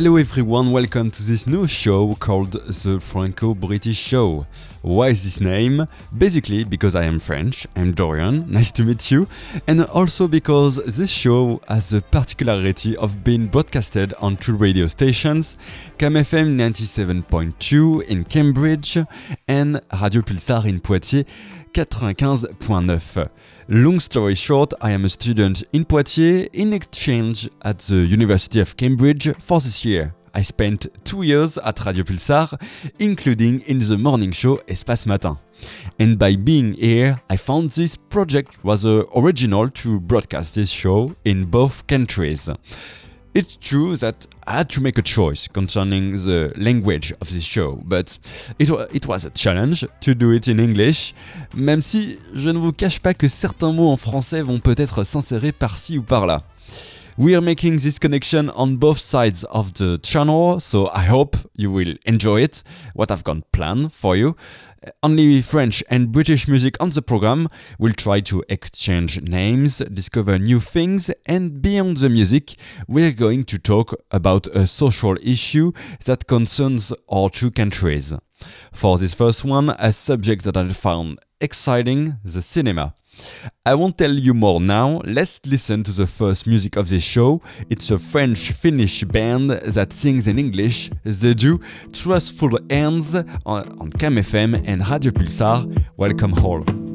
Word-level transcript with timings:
Hello 0.00 0.16
everyone, 0.16 0.72
welcome 0.72 1.10
to 1.10 1.22
this 1.22 1.46
new 1.46 1.66
show 1.66 2.14
called 2.14 2.52
The 2.52 2.98
Franco 3.00 3.52
British 3.52 3.98
Show. 3.98 4.46
Why 4.80 5.08
is 5.08 5.24
this 5.24 5.42
name? 5.42 5.86
Basically 6.16 6.64
because 6.64 6.94
I 6.94 7.02
am 7.04 7.20
French, 7.20 7.66
I'm 7.76 7.92
Dorian, 7.92 8.50
nice 8.50 8.70
to 8.70 8.82
meet 8.82 9.10
you, 9.10 9.28
and 9.66 9.84
also 9.84 10.26
because 10.26 10.76
this 10.96 11.10
show 11.10 11.60
has 11.68 11.90
the 11.90 12.00
particularity 12.00 12.96
of 12.96 13.22
being 13.22 13.48
broadcasted 13.48 14.14
on 14.14 14.38
two 14.38 14.56
radio 14.56 14.86
stations, 14.86 15.58
CamFM 15.98 16.56
97.2 16.56 18.02
in 18.04 18.24
Cambridge 18.24 18.96
and 19.46 19.82
Radio 19.92 20.22
Pulsar 20.22 20.64
in 20.64 20.80
Poitiers 20.80 21.26
95.9. 21.72 23.30
Long 23.68 24.00
story 24.00 24.34
short, 24.34 24.72
I 24.80 24.90
am 24.90 25.04
a 25.04 25.08
student 25.08 25.62
in 25.72 25.84
Poitiers 25.84 26.48
in 26.52 26.72
exchange 26.72 27.48
at 27.62 27.78
the 27.78 27.96
University 27.96 28.60
of 28.60 28.76
Cambridge 28.76 29.34
for 29.38 29.60
this 29.60 29.84
year. 29.84 30.14
I 30.32 30.42
spent 30.42 30.86
two 31.04 31.22
years 31.22 31.58
at 31.58 31.84
Radio 31.84 32.04
Pulsar, 32.04 32.60
including 32.98 33.60
in 33.62 33.80
the 33.80 33.98
morning 33.98 34.32
show 34.32 34.56
Espace 34.68 35.06
Matin. 35.06 35.36
And 35.98 36.18
by 36.18 36.36
being 36.36 36.74
here, 36.74 37.20
I 37.28 37.36
found 37.36 37.70
this 37.70 37.96
project 37.96 38.64
was 38.64 38.86
uh, 38.86 39.04
original 39.14 39.70
to 39.70 40.00
broadcast 40.00 40.54
this 40.54 40.70
show 40.70 41.14
in 41.24 41.46
both 41.46 41.86
countries. 41.86 42.48
It's 43.32 43.56
true 43.56 43.96
that 43.98 44.26
I 44.44 44.58
had 44.58 44.68
to 44.70 44.80
make 44.80 44.98
a 44.98 45.02
choice 45.02 45.46
concerning 45.46 46.16
the 46.16 46.52
language 46.56 47.14
of 47.20 47.30
this 47.30 47.44
show, 47.44 47.80
but 47.84 48.18
it, 48.58 48.68
it, 48.92 49.06
was 49.06 49.24
a 49.24 49.30
challenge 49.30 49.86
to 50.00 50.14
do 50.16 50.32
it 50.32 50.48
in 50.48 50.58
English, 50.58 51.14
même 51.54 51.80
si 51.80 52.18
je 52.34 52.50
ne 52.50 52.58
vous 52.58 52.72
cache 52.72 52.98
pas 52.98 53.14
que 53.14 53.28
certains 53.28 53.72
mots 53.72 53.92
en 53.92 53.96
français 53.96 54.42
vont 54.42 54.58
peut-être 54.58 55.04
s'insérer 55.04 55.52
par-ci 55.52 55.98
ou 55.98 56.02
par-là. 56.02 56.40
We 57.20 57.34
are 57.34 57.42
making 57.42 57.80
this 57.80 57.98
connection 57.98 58.48
on 58.48 58.78
both 58.78 58.98
sides 58.98 59.44
of 59.44 59.74
the 59.74 59.98
channel, 59.98 60.58
so 60.58 60.88
I 60.88 61.00
hope 61.00 61.36
you 61.54 61.70
will 61.70 61.94
enjoy 62.06 62.40
it, 62.40 62.62
what 62.94 63.10
I've 63.10 63.24
got 63.24 63.52
planned 63.52 63.92
for 63.92 64.16
you. 64.16 64.36
Only 65.02 65.42
French 65.42 65.84
and 65.90 66.12
British 66.12 66.48
music 66.48 66.78
on 66.80 66.88
the 66.88 67.02
program. 67.02 67.50
We'll 67.78 67.92
try 67.92 68.20
to 68.20 68.42
exchange 68.48 69.20
names, 69.20 69.80
discover 69.80 70.38
new 70.38 70.60
things, 70.60 71.10
and 71.26 71.60
beyond 71.60 71.98
the 71.98 72.08
music, 72.08 72.54
we're 72.88 73.12
going 73.12 73.44
to 73.44 73.58
talk 73.58 73.94
about 74.10 74.46
a 74.56 74.66
social 74.66 75.18
issue 75.20 75.72
that 76.06 76.26
concerns 76.26 76.90
our 77.12 77.28
two 77.28 77.50
countries. 77.50 78.14
For 78.72 78.96
this 78.96 79.12
first 79.12 79.44
one, 79.44 79.68
a 79.78 79.92
subject 79.92 80.42
that 80.44 80.56
I 80.56 80.66
found 80.70 81.18
exciting 81.38 82.16
the 82.24 82.40
cinema. 82.40 82.94
I 83.64 83.74
won't 83.74 83.96
tell 83.98 84.12
you 84.12 84.34
more 84.34 84.60
now. 84.60 85.00
Let's 85.04 85.40
listen 85.46 85.82
to 85.84 85.92
the 85.92 86.06
first 86.06 86.46
music 86.46 86.76
of 86.76 86.88
this 86.88 87.02
show. 87.02 87.40
It's 87.68 87.90
a 87.90 87.98
French 87.98 88.52
Finnish 88.52 89.04
band 89.04 89.50
that 89.50 89.92
sings 89.92 90.26
in 90.26 90.38
English. 90.38 90.90
They 91.04 91.34
do 91.34 91.60
Trustful 91.92 92.58
Hands 92.68 93.14
on, 93.14 93.78
on 93.80 93.90
CamFM 93.92 94.62
and 94.66 94.88
Radio 94.88 95.12
Pulsar. 95.12 95.66
Welcome 95.96 96.34
all. 96.44 96.89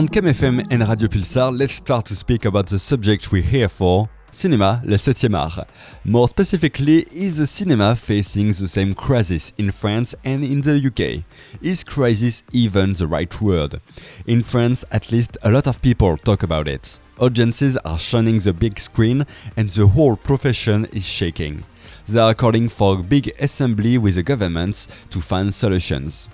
On 0.00 0.08
CamFM 0.08 0.66
and 0.70 0.88
Radio 0.88 1.08
Pulsar, 1.08 1.50
let's 1.58 1.74
start 1.74 2.06
to 2.06 2.16
speak 2.16 2.46
about 2.46 2.68
the 2.68 2.78
subject 2.78 3.30
we're 3.30 3.42
here 3.42 3.68
for 3.68 4.08
cinema, 4.30 4.80
le 4.86 4.96
7e 4.96 5.34
art. 5.34 5.68
More 6.06 6.26
specifically, 6.26 7.06
is 7.12 7.36
the 7.36 7.46
cinema 7.46 7.94
facing 7.94 8.46
the 8.48 8.66
same 8.66 8.94
crisis 8.94 9.52
in 9.58 9.70
France 9.70 10.14
and 10.24 10.42
in 10.42 10.62
the 10.62 10.80
UK? 10.86 11.22
Is 11.60 11.84
crisis 11.84 12.42
even 12.50 12.94
the 12.94 13.06
right 13.06 13.42
word? 13.42 13.82
In 14.26 14.42
France, 14.42 14.86
at 14.90 15.12
least, 15.12 15.36
a 15.42 15.50
lot 15.50 15.66
of 15.66 15.82
people 15.82 16.16
talk 16.16 16.42
about 16.42 16.66
it. 16.66 16.98
Audiences 17.18 17.76
are 17.84 17.98
shunning 17.98 18.38
the 18.38 18.54
big 18.54 18.80
screen 18.80 19.26
and 19.58 19.68
the 19.68 19.86
whole 19.86 20.16
profession 20.16 20.86
is 20.94 21.04
shaking. 21.04 21.62
They 22.08 22.20
are 22.20 22.32
calling 22.32 22.70
for 22.70 23.00
a 23.00 23.02
big 23.02 23.34
assembly 23.38 23.98
with 23.98 24.14
the 24.14 24.22
governments 24.22 24.88
to 25.10 25.20
find 25.20 25.54
solutions. 25.54 26.30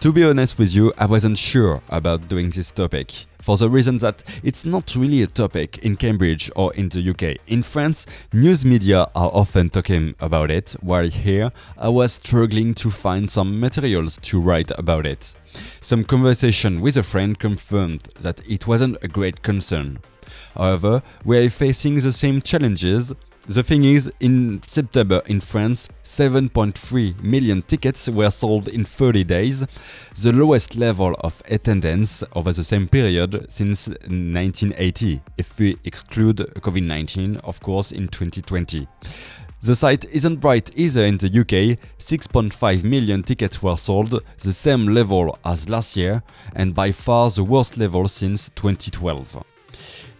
To 0.00 0.12
be 0.12 0.24
honest 0.24 0.58
with 0.58 0.74
you, 0.74 0.92
I 0.98 1.06
wasn't 1.06 1.38
sure 1.38 1.82
about 1.88 2.28
doing 2.28 2.50
this 2.50 2.70
topic 2.70 3.26
for 3.40 3.56
the 3.56 3.68
reason 3.68 3.98
that 3.98 4.22
it's 4.42 4.64
not 4.64 4.94
really 4.94 5.22
a 5.22 5.26
topic 5.26 5.78
in 5.78 5.96
Cambridge 5.96 6.50
or 6.54 6.72
in 6.74 6.88
the 6.88 7.10
UK. 7.10 7.38
In 7.46 7.62
France, 7.62 8.06
news 8.32 8.64
media 8.64 9.08
are 9.14 9.30
often 9.32 9.70
talking 9.70 10.14
about 10.20 10.50
it, 10.50 10.76
while 10.80 11.08
here 11.08 11.50
I 11.78 11.88
was 11.88 12.14
struggling 12.14 12.74
to 12.74 12.90
find 12.90 13.30
some 13.30 13.58
materials 13.58 14.18
to 14.22 14.40
write 14.40 14.70
about 14.78 15.06
it. 15.06 15.34
Some 15.80 16.04
conversation 16.04 16.80
with 16.80 16.96
a 16.96 17.02
friend 17.02 17.38
confirmed 17.38 18.02
that 18.20 18.40
it 18.48 18.66
wasn't 18.66 18.98
a 19.02 19.08
great 19.08 19.42
concern. 19.42 19.98
However, 20.54 21.02
we 21.24 21.38
are 21.38 21.50
facing 21.50 21.96
the 21.96 22.12
same 22.12 22.40
challenges 22.40 23.12
the 23.46 23.62
thing 23.62 23.84
is, 23.84 24.12
in 24.20 24.62
September 24.62 25.22
in 25.26 25.40
France, 25.40 25.88
7.3 26.04 27.22
million 27.22 27.62
tickets 27.62 28.08
were 28.08 28.30
sold 28.30 28.68
in 28.68 28.84
30 28.84 29.24
days, 29.24 29.66
the 30.20 30.32
lowest 30.32 30.76
level 30.76 31.16
of 31.20 31.42
attendance 31.48 32.22
over 32.34 32.52
the 32.52 32.62
same 32.64 32.86
period 32.86 33.46
since 33.48 33.88
1980, 33.88 35.22
if 35.36 35.58
we 35.58 35.78
exclude 35.84 36.36
COVID 36.36 36.84
19, 36.84 37.36
of 37.38 37.60
course, 37.60 37.92
in 37.92 38.08
2020. 38.08 38.86
The 39.62 39.76
site 39.76 40.06
isn't 40.06 40.36
bright 40.36 40.70
either 40.74 41.04
in 41.04 41.18
the 41.18 41.26
UK, 41.26 41.78
6.5 41.98 42.82
million 42.82 43.22
tickets 43.22 43.62
were 43.62 43.76
sold, 43.76 44.22
the 44.38 44.52
same 44.52 44.88
level 44.88 45.38
as 45.44 45.68
last 45.68 45.96
year, 45.96 46.22
and 46.54 46.74
by 46.74 46.92
far 46.92 47.30
the 47.30 47.44
worst 47.44 47.76
level 47.76 48.08
since 48.08 48.48
2012. 48.50 49.44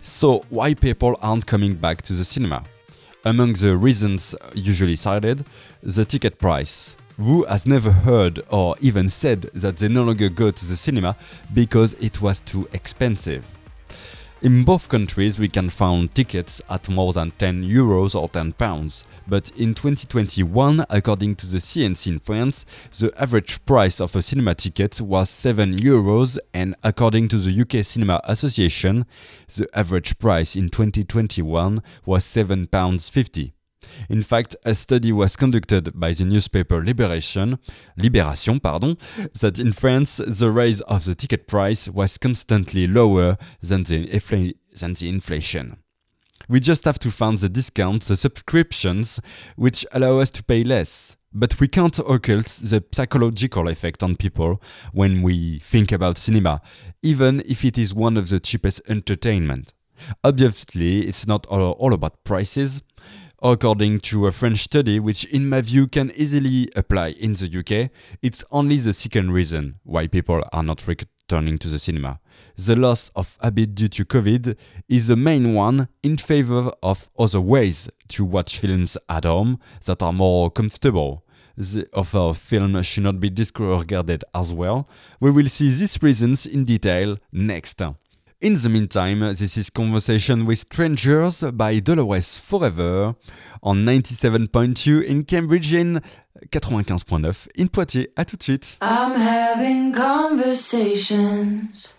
So, 0.03 0.45
why 0.51 0.75
people 0.75 1.19
aren't 1.23 1.47
coming 1.47 1.75
back 1.75 2.03
to 2.03 2.13
the 2.13 2.25
cinema? 2.25 2.65
Among 3.23 3.53
the 3.53 3.77
reasons 3.77 4.35
usually 4.55 4.97
cited, 4.97 5.45
the 5.83 6.07
ticket 6.07 6.39
price. 6.39 6.97
Who 7.19 7.45
has 7.45 7.67
never 7.67 7.91
heard 7.93 8.41
or 8.49 8.77
even 8.81 9.11
said 9.11 9.43
that 9.53 9.77
they 9.77 9.89
no 9.89 10.05
longer 10.05 10.31
go 10.31 10.51
to 10.51 10.65
the 10.65 10.75
cinema 10.75 11.17
because 11.53 11.93
it 12.01 12.23
was 12.23 12.41
too 12.41 12.67
expensive? 12.73 13.47
In 14.41 14.65
both 14.65 14.89
countries, 14.89 15.39
we 15.39 15.49
can 15.49 15.69
find 15.69 16.11
tickets 16.15 16.63
at 16.71 16.89
more 16.89 17.13
than 17.13 17.33
10 17.33 17.63
euros 17.63 18.19
or 18.19 18.31
10 18.31 18.53
pounds. 18.53 19.05
But 19.31 19.53
in 19.57 19.77
2021, 19.77 20.87
according 20.91 21.37
to 21.37 21.47
the 21.47 21.59
CNC 21.59 22.09
in 22.09 22.19
France, 22.19 22.67
the 22.99 23.13
average 23.17 23.65
price 23.65 24.01
of 24.01 24.17
a 24.17 24.23
cinema 24.23 24.57
ticket 24.57 25.01
was 25.01 25.31
7 25.31 25.79
euros, 25.79 26.37
and 26.53 26.75
according 26.83 27.29
to 27.29 27.39
the 27.39 27.61
UK 27.61 27.85
Cinema 27.85 28.21
Association, 28.25 29.07
the 29.57 29.69
average 29.73 30.19
price 30.19 30.57
in 30.57 30.69
2021 30.69 31.81
was 32.05 32.25
7 32.25 32.67
pounds 32.67 33.09
50. 33.09 33.53
In 34.09 34.25
fact, 34.25 34.57
a 34.65 34.75
study 34.75 35.13
was 35.13 35.37
conducted 35.37 35.93
by 35.95 36.13
the 36.13 36.25
newspaper 36.25 36.85
Liberation, 36.85 37.61
Libération, 37.97 38.61
pardon, 38.61 38.99
that 39.41 39.61
in 39.61 39.73
France 39.73 40.17
the 40.27 40.51
rise 40.51 40.81
of 40.83 41.05
the 41.05 41.15
ticket 41.15 41.47
price 41.47 41.89
was 41.89 42.19
constantly 42.19 42.89
lower 42.89 43.39
than 43.63 43.85
the, 43.85 44.09
infl- 44.09 44.57
than 44.77 44.95
the 44.95 45.09
inflation. 45.09 45.77
We 46.51 46.59
just 46.59 46.85
have 46.85 46.99
to 46.99 47.13
find 47.13 47.39
the 47.39 47.49
discounts, 47.49 48.09
the 48.09 48.17
subscriptions, 48.17 49.21
which 49.55 49.87
allow 49.93 50.19
us 50.19 50.31
to 50.31 50.43
pay 50.43 50.65
less. 50.65 51.17
But 51.33 51.61
we 51.61 51.69
can't 51.69 51.97
occult 52.01 52.47
the 52.61 52.83
psychological 52.91 53.69
effect 53.69 54.03
on 54.03 54.17
people 54.17 54.61
when 54.93 55.23
we 55.23 55.61
think 55.61 55.93
about 55.93 56.19
cinema, 56.19 56.61
even 57.05 57.41
if 57.47 57.65
it 57.65 57.79
is 57.79 57.95
one 57.95 58.17
of 58.17 58.31
the 58.31 58.41
cheapest 58.41 58.83
entertainment. 58.89 59.73
Obviously, 60.25 61.07
it's 61.07 61.25
not 61.25 61.47
all, 61.47 61.71
all 61.73 61.95
about 61.95 62.25
prices. 62.25 62.83
According 63.43 64.01
to 64.01 64.27
a 64.27 64.33
French 64.33 64.59
study, 64.59 65.01
which 65.01 65.25
in 65.25 65.49
my 65.49 65.63
view 65.63 65.87
can 65.87 66.13
easily 66.15 66.69
apply 66.77 67.13
in 67.13 67.33
the 67.33 67.49
UK, 67.61 67.91
it's 68.21 68.45
only 68.51 68.77
the 68.77 68.93
second 68.93 69.33
reason 69.33 69.77
why 69.83 70.09
people 70.09 70.45
are 70.53 70.63
not 70.63 70.87
returning 70.87 71.57
to 71.57 71.69
the 71.69 71.79
cinema. 71.79 72.21
The 72.57 72.77
loss 72.77 73.09
of 73.17 73.39
habit 73.41 73.75
due 73.75 73.89
to 73.89 74.05
COVID 74.05 74.57
is 74.91 75.07
the 75.07 75.17
main 75.17 75.55
one 75.55 75.89
in 76.03 76.19
favor 76.19 76.71
of 76.83 77.09
other 77.19 77.41
ways 77.41 77.89
to 78.09 78.27
watch 78.27 78.59
films 78.59 78.99
at 79.09 79.25
home 79.25 79.59
that 79.87 80.03
are 80.03 80.13
more 80.13 80.51
comfortable. 80.51 81.25
The 81.57 81.89
offer 81.95 82.19
of 82.19 82.37
film 82.37 82.83
should 82.83 83.05
not 83.05 83.21
be 83.21 83.31
disregarded 83.31 84.23
as 84.35 84.53
well. 84.53 84.87
We 85.19 85.31
will 85.31 85.49
see 85.49 85.71
these 85.71 86.03
reasons 86.03 86.45
in 86.45 86.67
detail 86.67 87.17
next. 87.33 87.81
In 88.43 88.55
the 88.55 88.71
meantime, 88.71 89.21
this 89.21 89.59
is 89.59 89.69
Conversation 89.69 90.47
with 90.47 90.61
Strangers 90.61 91.45
by 91.53 91.79
Dolores 91.79 92.39
Forever 92.39 93.15
on 93.63 93.85
97.2 93.85 95.05
in 95.05 95.25
Cambridge 95.25 95.75
in 95.75 96.01
95.9 96.51 97.49
in 97.57 97.69
Poitiers. 97.69 98.07
À 98.17 98.25
tout 98.25 98.39
de 98.39 98.43
suite. 98.43 98.79
I'm 98.81 99.15
having 99.15 99.93
conversations 99.93 101.99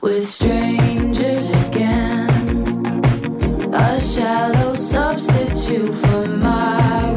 with 0.00 0.26
strangers 0.26 1.50
again. 1.50 3.02
A 3.74 4.00
shallow 4.00 4.72
substitute 4.72 5.92
for 5.92 6.26
my 6.26 7.14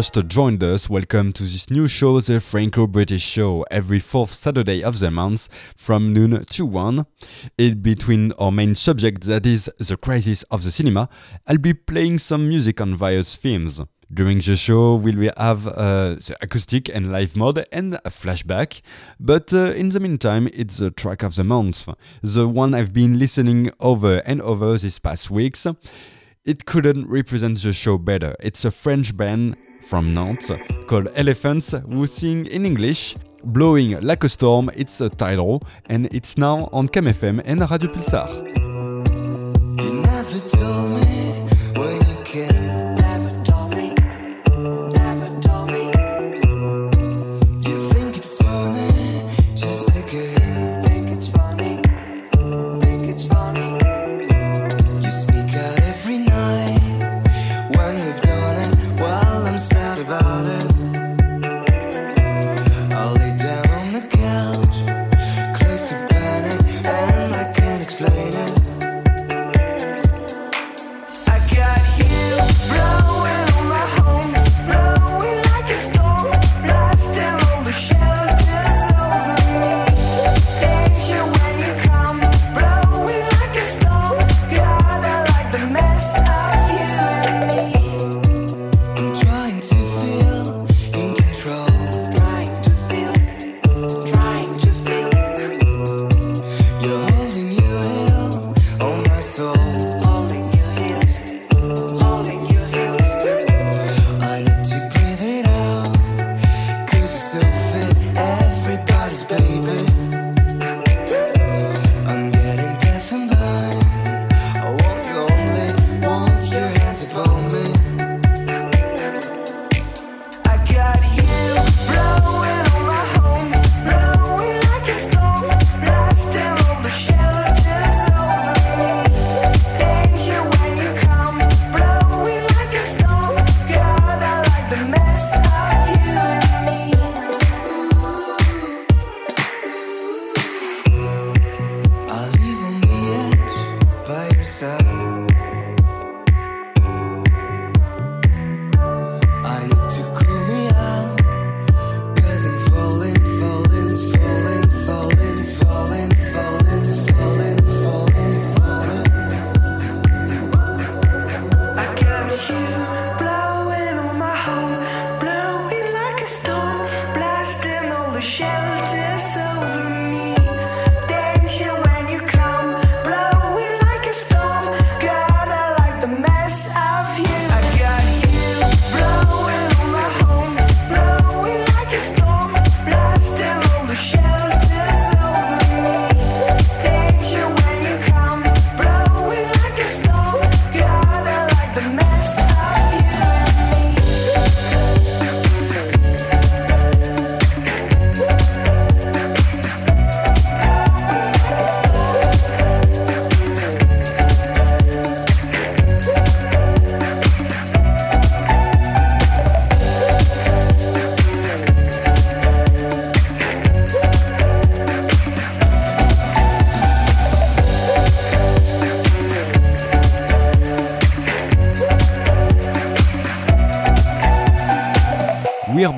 just 0.00 0.28
joined 0.28 0.64
us, 0.64 0.88
welcome 0.88 1.30
to 1.30 1.42
this 1.42 1.68
new 1.68 1.86
show, 1.86 2.18
the 2.20 2.40
Franco 2.40 2.86
British 2.86 3.22
Show, 3.22 3.66
every 3.70 3.98
fourth 3.98 4.32
Saturday 4.32 4.82
of 4.82 4.98
the 4.98 5.10
month 5.10 5.46
from 5.76 6.14
noon 6.14 6.42
to 6.42 6.64
1. 6.64 7.04
In 7.58 7.82
between 7.82 8.32
our 8.38 8.50
main 8.50 8.74
subject, 8.74 9.24
that 9.24 9.44
is 9.44 9.70
the 9.76 9.98
crisis 9.98 10.42
of 10.44 10.64
the 10.64 10.70
cinema, 10.70 11.10
I'll 11.46 11.58
be 11.58 11.74
playing 11.74 12.18
some 12.18 12.48
music 12.48 12.80
on 12.80 12.94
various 12.94 13.36
themes. 13.36 13.82
During 14.10 14.38
the 14.38 14.56
show, 14.56 14.94
we 14.94 15.14
will 15.14 15.34
have 15.36 15.66
uh, 15.66 16.14
the 16.14 16.34
acoustic 16.40 16.88
and 16.88 17.12
live 17.12 17.36
mode 17.36 17.66
and 17.70 17.96
a 17.96 18.08
flashback. 18.08 18.80
But 19.20 19.52
uh, 19.52 19.72
in 19.72 19.90
the 19.90 20.00
meantime, 20.00 20.48
it's 20.54 20.78
the 20.78 20.90
track 20.90 21.22
of 21.22 21.34
the 21.34 21.44
month, 21.44 21.86
the 22.22 22.48
one 22.48 22.74
I've 22.74 22.94
been 22.94 23.18
listening 23.18 23.70
over 23.80 24.22
and 24.24 24.40
over 24.40 24.78
these 24.78 24.98
past 24.98 25.30
weeks. 25.30 25.66
It 26.46 26.64
couldn't 26.64 27.06
represent 27.06 27.62
the 27.62 27.74
show 27.74 27.98
better. 27.98 28.34
It's 28.40 28.64
a 28.64 28.70
French 28.70 29.14
band 29.14 29.56
from 29.82 30.14
Nantes 30.14 30.50
called 30.86 31.08
Elephants 31.14 31.74
who 31.90 32.06
sing 32.06 32.46
in 32.46 32.66
English. 32.66 33.16
Blowing 33.42 33.98
Like 34.00 34.24
a 34.24 34.28
Storm, 34.28 34.70
it's 34.76 35.00
a 35.00 35.08
title, 35.08 35.62
and 35.86 36.06
it's 36.12 36.36
now 36.36 36.68
on 36.72 36.88
KMFM 36.88 37.40
and 37.44 37.60
Radio 37.70 37.88
Pulsar. 37.88 38.28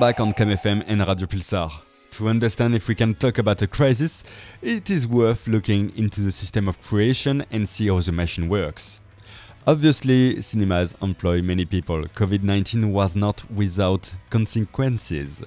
Back 0.03 0.19
on 0.19 0.33
CamFM 0.33 0.83
and 0.89 1.07
Radio 1.07 1.29
Pulsar. 1.29 1.71
To 2.17 2.29
understand 2.29 2.75
if 2.75 2.89
we 2.89 2.97
can 2.97 3.15
talk 3.15 3.39
about 3.39 3.63
a 3.63 3.69
crisis, 3.69 4.25
it 4.61 4.91
is 4.91 5.07
worth 5.07 5.47
looking 5.47 5.97
into 5.97 6.23
the 6.23 6.33
system 6.33 6.67
of 6.67 6.83
creation 6.83 7.45
and 7.53 7.69
see 7.69 7.87
how 7.87 8.01
the 8.01 8.11
machine 8.11 8.49
works. 8.49 8.99
Obviously, 9.65 10.43
cinemas 10.43 10.97
employ 11.01 11.41
many 11.41 11.65
people. 11.65 12.03
COVID 12.03 12.43
19 12.43 12.93
was 12.93 13.15
not 13.15 13.49
without 13.49 14.17
consequences. 14.29 15.45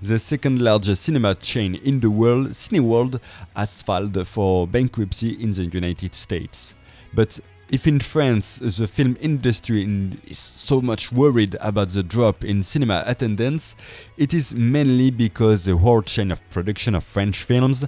The 0.00 0.18
second 0.18 0.62
largest 0.62 1.02
cinema 1.02 1.34
chain 1.34 1.74
in 1.74 2.00
the 2.00 2.10
world, 2.10 2.52
Cineworld, 2.52 3.20
has 3.54 3.82
filed 3.82 4.26
for 4.26 4.66
bankruptcy 4.66 5.32
in 5.32 5.50
the 5.50 5.66
United 5.66 6.14
States. 6.14 6.74
But 7.12 7.40
if 7.70 7.86
in 7.86 8.00
France 8.00 8.56
the 8.56 8.86
film 8.86 9.16
industry 9.20 9.84
is 10.26 10.38
so 10.38 10.80
much 10.80 11.12
worried 11.12 11.56
about 11.60 11.90
the 11.90 12.02
drop 12.02 12.44
in 12.44 12.62
cinema 12.62 13.02
attendance, 13.06 13.76
it 14.16 14.32
is 14.32 14.54
mainly 14.54 15.10
because 15.10 15.64
the 15.64 15.76
whole 15.76 16.02
chain 16.02 16.30
of 16.30 16.40
production 16.50 16.94
of 16.94 17.04
French 17.04 17.42
films 17.42 17.84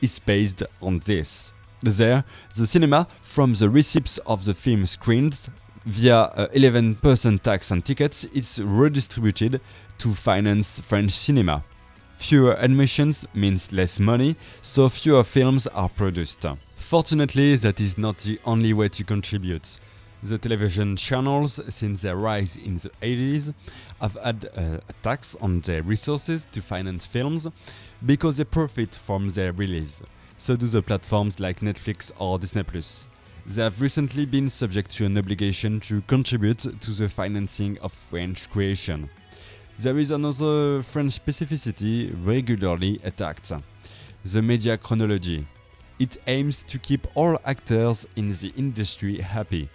is 0.00 0.18
based 0.18 0.62
on 0.80 1.00
this. 1.00 1.52
There, 1.82 2.24
the 2.56 2.66
cinema, 2.66 3.08
from 3.20 3.54
the 3.54 3.68
receipts 3.68 4.18
of 4.18 4.44
the 4.44 4.54
film 4.54 4.86
screened 4.86 5.38
via 5.84 6.16
uh, 6.16 6.48
11% 6.48 7.42
tax 7.42 7.70
on 7.70 7.82
tickets, 7.82 8.24
is 8.32 8.60
redistributed 8.62 9.60
to 9.98 10.14
finance 10.14 10.78
French 10.78 11.12
cinema. 11.12 11.64
Fewer 12.16 12.54
admissions 12.54 13.26
means 13.34 13.72
less 13.72 13.98
money, 13.98 14.36
so 14.62 14.88
fewer 14.88 15.24
films 15.24 15.66
are 15.66 15.88
produced. 15.90 16.46
Fortunately, 16.84 17.56
that 17.56 17.80
is 17.80 17.96
not 17.96 18.18
the 18.18 18.38
only 18.44 18.74
way 18.74 18.90
to 18.90 19.04
contribute. 19.04 19.78
The 20.22 20.36
television 20.36 20.96
channels, 20.96 21.58
since 21.70 22.02
their 22.02 22.14
rise 22.14 22.58
in 22.58 22.76
the 22.76 22.90
80s, 23.00 23.54
have 24.02 24.18
had 24.22 24.50
uh, 24.54 24.80
a 24.86 24.92
tax 25.02 25.34
on 25.40 25.62
their 25.62 25.82
resources 25.82 26.46
to 26.52 26.60
finance 26.60 27.06
films 27.06 27.48
because 28.04 28.36
they 28.36 28.44
profit 28.44 28.94
from 28.94 29.30
their 29.30 29.50
release. 29.52 30.02
So 30.36 30.56
do 30.56 30.66
the 30.66 30.82
platforms 30.82 31.40
like 31.40 31.60
Netflix 31.60 32.12
or 32.18 32.38
Disney+. 32.38 32.62
They 33.46 33.62
have 33.62 33.80
recently 33.80 34.26
been 34.26 34.50
subject 34.50 34.90
to 34.92 35.06
an 35.06 35.16
obligation 35.16 35.80
to 35.80 36.02
contribute 36.02 36.58
to 36.58 36.90
the 36.90 37.08
financing 37.08 37.78
of 37.78 37.94
French 37.94 38.50
creation. 38.50 39.08
There 39.78 39.96
is 39.96 40.10
another 40.10 40.82
French 40.82 41.18
specificity 41.18 42.14
regularly 42.24 43.00
attacked 43.02 43.50
the 44.22 44.42
media 44.42 44.76
chronology. 44.76 45.46
It 45.98 46.16
aims 46.26 46.64
to 46.64 46.78
keep 46.78 47.06
all 47.14 47.38
actors 47.44 48.06
in 48.16 48.30
the 48.32 48.52
industry 48.56 49.20
happy. 49.20 49.68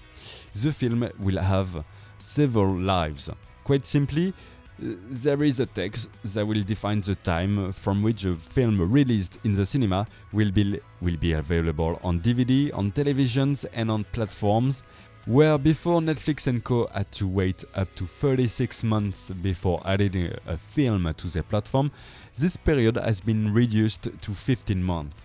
The 0.53 0.73
film 0.73 1.09
will 1.17 1.39
have 1.41 1.85
several 2.17 2.77
lives. 2.77 3.29
Quite 3.63 3.85
simply, 3.85 4.29
uh, 4.29 4.95
there 5.09 5.41
is 5.43 5.61
a 5.61 5.65
text 5.65 6.09
that 6.25 6.45
will 6.45 6.61
define 6.63 6.99
the 7.01 7.15
time 7.15 7.71
from 7.71 8.03
which 8.03 8.25
a 8.25 8.35
film 8.35 8.91
released 8.91 9.37
in 9.45 9.53
the 9.53 9.65
cinema 9.65 10.07
will 10.33 10.51
be, 10.51 10.81
will 10.99 11.15
be 11.15 11.31
available 11.31 11.99
on 12.03 12.19
DVD, 12.19 12.73
on 12.73 12.91
televisions, 12.91 13.65
and 13.73 13.89
on 13.89 14.03
platforms. 14.05 14.83
Where 15.25 15.57
before 15.57 16.01
Netflix 16.01 16.47
and 16.47 16.61
Co 16.63 16.87
had 16.87 17.11
to 17.13 17.27
wait 17.27 17.63
up 17.75 17.93
to 17.95 18.05
36 18.05 18.83
months 18.83 19.29
before 19.29 19.81
adding 19.85 20.33
a 20.47 20.57
film 20.57 21.13
to 21.15 21.27
their 21.27 21.43
platform, 21.43 21.91
this 22.37 22.57
period 22.57 22.97
has 22.97 23.21
been 23.21 23.53
reduced 23.53 24.09
to 24.21 24.33
15 24.33 24.83
months. 24.83 25.15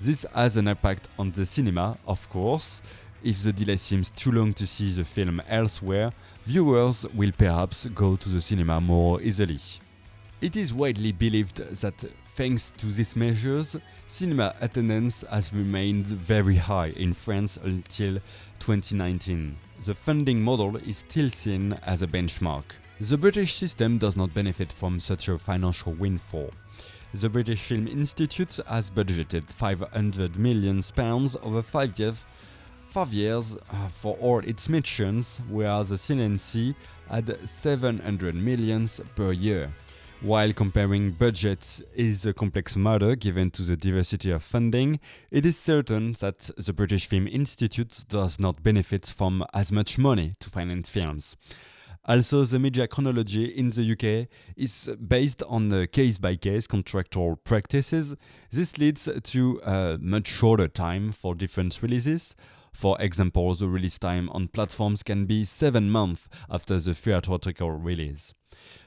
This 0.00 0.24
has 0.32 0.56
an 0.56 0.68
impact 0.68 1.08
on 1.18 1.32
the 1.32 1.44
cinema, 1.44 1.98
of 2.06 2.28
course. 2.30 2.80
If 3.24 3.42
the 3.42 3.52
delay 3.52 3.76
seems 3.76 4.10
too 4.10 4.30
long 4.30 4.52
to 4.54 4.66
see 4.66 4.92
the 4.92 5.04
film 5.04 5.42
elsewhere, 5.48 6.12
viewers 6.46 7.04
will 7.14 7.32
perhaps 7.36 7.86
go 7.86 8.14
to 8.14 8.28
the 8.28 8.40
cinema 8.40 8.80
more 8.80 9.20
easily. 9.20 9.58
It 10.40 10.54
is 10.54 10.72
widely 10.72 11.10
believed 11.10 11.56
that 11.56 12.04
thanks 12.36 12.70
to 12.78 12.86
these 12.86 13.16
measures, 13.16 13.76
cinema 14.06 14.54
attendance 14.60 15.24
has 15.28 15.52
remained 15.52 16.06
very 16.06 16.56
high 16.56 16.90
in 16.90 17.12
France 17.12 17.56
until 17.56 18.20
2019. 18.60 19.56
The 19.84 19.94
funding 19.96 20.40
model 20.40 20.76
is 20.76 20.98
still 20.98 21.30
seen 21.30 21.72
as 21.84 22.02
a 22.02 22.06
benchmark. 22.06 22.62
The 23.00 23.18
British 23.18 23.54
system 23.54 23.98
does 23.98 24.16
not 24.16 24.32
benefit 24.32 24.70
from 24.70 25.00
such 25.00 25.26
a 25.26 25.38
financial 25.38 25.92
windfall. 25.92 26.50
The 27.14 27.30
British 27.30 27.62
Film 27.62 27.88
Institute 27.88 28.60
has 28.68 28.90
budgeted 28.90 29.44
500 29.44 30.36
million 30.36 30.82
pounds 30.94 31.36
over 31.42 31.62
five 31.62 31.98
years, 31.98 32.22
five 32.88 33.14
years 33.14 33.56
uh, 33.56 33.88
for 33.88 34.14
all 34.16 34.40
its 34.40 34.68
missions, 34.68 35.40
whereas 35.48 35.88
the 35.88 35.96
CNC 35.96 36.74
had 37.08 37.48
700 37.48 38.34
million 38.34 38.86
per 39.16 39.32
year. 39.32 39.72
While 40.20 40.52
comparing 40.52 41.12
budgets 41.12 41.80
is 41.94 42.26
a 42.26 42.34
complex 42.34 42.76
matter 42.76 43.16
given 43.16 43.52
to 43.52 43.62
the 43.62 43.76
diversity 43.76 44.30
of 44.30 44.42
funding, 44.42 45.00
it 45.30 45.46
is 45.46 45.56
certain 45.56 46.12
that 46.20 46.50
the 46.58 46.74
British 46.74 47.06
Film 47.06 47.26
Institute 47.26 48.04
does 48.10 48.38
not 48.38 48.62
benefit 48.62 49.06
from 49.06 49.44
as 49.54 49.72
much 49.72 49.96
money 49.96 50.34
to 50.40 50.50
finance 50.50 50.90
films. 50.90 51.36
Also, 52.08 52.42
the 52.42 52.58
media 52.58 52.88
chronology 52.88 53.44
in 53.44 53.68
the 53.68 53.92
UK 53.92 54.28
is 54.56 54.88
based 55.06 55.42
on 55.42 55.86
case 55.88 56.16
by 56.16 56.36
case 56.36 56.66
contractual 56.66 57.36
practices. 57.36 58.16
This 58.50 58.78
leads 58.78 59.10
to 59.22 59.60
a 59.62 59.98
much 60.00 60.26
shorter 60.26 60.68
time 60.68 61.12
for 61.12 61.34
different 61.34 61.78
releases. 61.82 62.34
For 62.72 62.96
example, 62.98 63.54
the 63.54 63.68
release 63.68 63.98
time 63.98 64.30
on 64.30 64.48
platforms 64.48 65.02
can 65.02 65.26
be 65.26 65.44
seven 65.44 65.90
months 65.90 66.28
after 66.48 66.80
the 66.80 66.94
theatrical 66.94 67.72
release. 67.72 68.32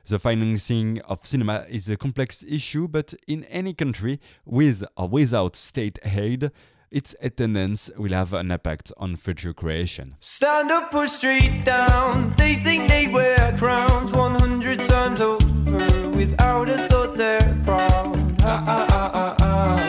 The 0.08 0.18
financing 0.18 1.00
of 1.02 1.24
cinema 1.24 1.66
is 1.70 1.90
a 1.90 1.98
complex 1.98 2.44
issue, 2.48 2.88
but 2.88 3.14
in 3.28 3.44
any 3.46 3.76
country, 3.76 4.20
with 4.46 4.84
or 4.98 5.08
without 5.08 5.56
state 5.56 6.00
aid, 6.04 6.52
its 6.92 7.16
attendance 7.22 7.90
will 7.98 8.12
have 8.12 8.34
an 8.34 8.52
impact 8.52 8.92
on 8.98 9.16
future 9.16 9.54
creation. 9.54 10.16
Stand 10.20 10.72
up 10.72 10.94
or 10.94 11.08
street 11.08 11.64
down. 11.64 12.34
They 12.38 12.56
think 12.56 12.90
they 12.90 13.08
wear 13.08 13.56
crowns 13.58 14.12
100 14.12 14.86
times 14.86 15.22
over 15.22 16.10
without 16.10 16.68
a 16.70 16.78
thought 16.90 17.16
they're 17.16 17.58
proud. 17.64 18.42
Ah, 18.44 18.64
ah, 18.68 18.88
ah, 18.90 19.12
ah, 19.14 19.36
ah. 19.40 19.88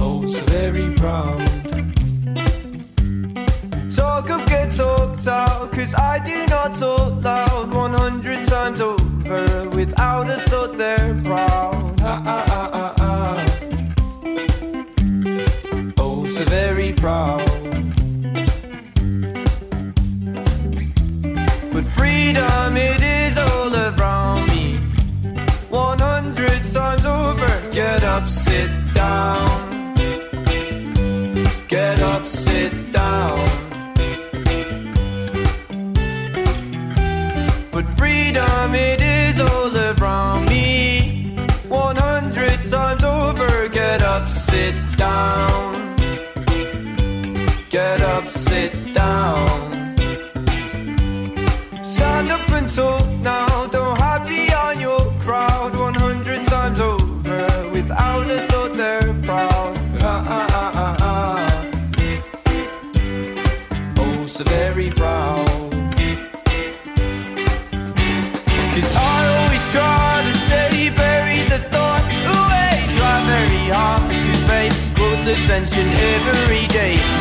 Oh, 0.00 0.26
so 0.26 0.40
very 0.46 0.94
proud. 0.94 1.38
Talk 3.94 4.30
up, 4.30 4.48
get 4.48 4.72
talked 4.72 5.28
out. 5.28 5.70
Cause 5.72 5.94
I 5.94 6.18
do 6.24 6.46
not 6.46 6.74
talk 6.74 7.22
loud 7.22 7.72
100 7.72 8.48
times 8.48 8.80
over 8.80 9.68
without 9.70 10.28
a 10.28 10.40
thought 10.48 10.76
they're 10.76 11.14
proud. 11.22 11.69
Sit 28.30 28.70
down. 28.94 29.69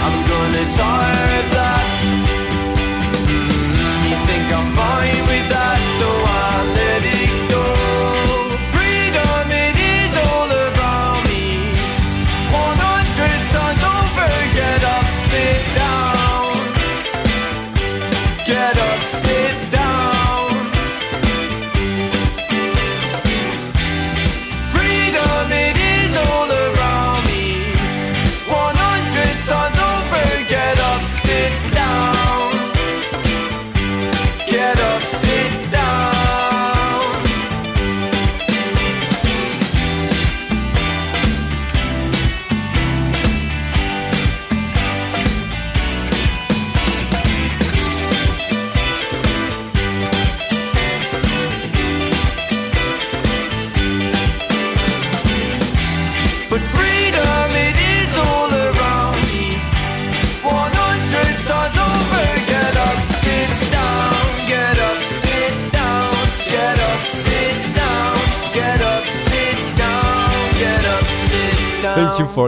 I'm 0.10 0.28
gonna 0.28 0.66
tire 0.72 1.50
that. 1.54 1.99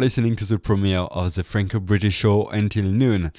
Listening 0.01 0.33
to 0.33 0.45
the 0.45 0.57
premiere 0.57 1.01
of 1.11 1.35
the 1.35 1.43
Franco 1.43 1.79
British 1.79 2.15
show 2.15 2.47
until 2.47 2.85
noon. 2.85 3.31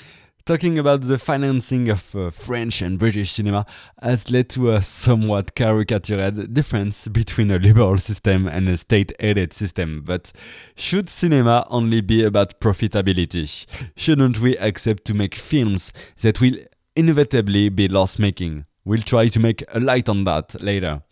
Talking 0.46 0.79
about 0.79 1.01
the 1.01 1.18
financing 1.18 1.88
of 1.88 2.14
uh, 2.14 2.31
French 2.31 2.81
and 2.81 3.01
British 3.01 3.33
cinema 3.33 3.66
has 4.01 4.31
led 4.31 4.48
to 4.51 4.70
a 4.70 4.81
somewhat 4.81 5.57
caricatured 5.57 6.55
difference 6.55 7.09
between 7.09 7.51
a 7.51 7.59
liberal 7.59 7.98
system 7.98 8.46
and 8.46 8.68
a 8.68 8.77
state 8.77 9.11
aided 9.18 9.53
system. 9.53 10.03
But 10.05 10.31
should 10.77 11.11
cinema 11.11 11.66
only 11.68 12.01
be 12.01 12.22
about 12.22 12.61
profitability? 12.61 13.66
Shouldn't 13.96 14.38
we 14.38 14.57
accept 14.59 15.05
to 15.07 15.14
make 15.14 15.35
films 15.35 15.92
that 16.20 16.40
will 16.40 16.55
inevitably 16.94 17.70
be 17.70 17.88
loss 17.88 18.20
making? 18.20 18.66
We'll 18.84 19.02
try 19.02 19.28
to 19.28 19.38
make 19.38 19.62
a 19.72 19.78
light 19.78 20.08
on 20.08 20.24
that 20.24 20.60
later. 20.60 21.02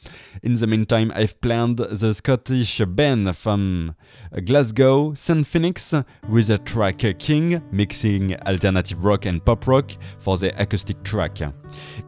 In 0.42 0.54
the 0.54 0.66
meantime, 0.66 1.12
I've 1.14 1.40
planned 1.40 1.76
the 1.76 2.12
Scottish 2.14 2.80
band 2.80 3.36
from 3.36 3.94
Glasgow, 4.44 5.14
Saint 5.14 5.46
PHNX, 5.46 6.04
with 6.28 6.48
the 6.48 6.58
track 6.58 7.04
King, 7.20 7.62
mixing 7.70 8.34
alternative 8.42 9.04
rock 9.04 9.24
and 9.26 9.44
pop 9.44 9.68
rock 9.68 9.92
for 10.18 10.36
the 10.36 10.50
acoustic 10.60 11.00
track. 11.04 11.38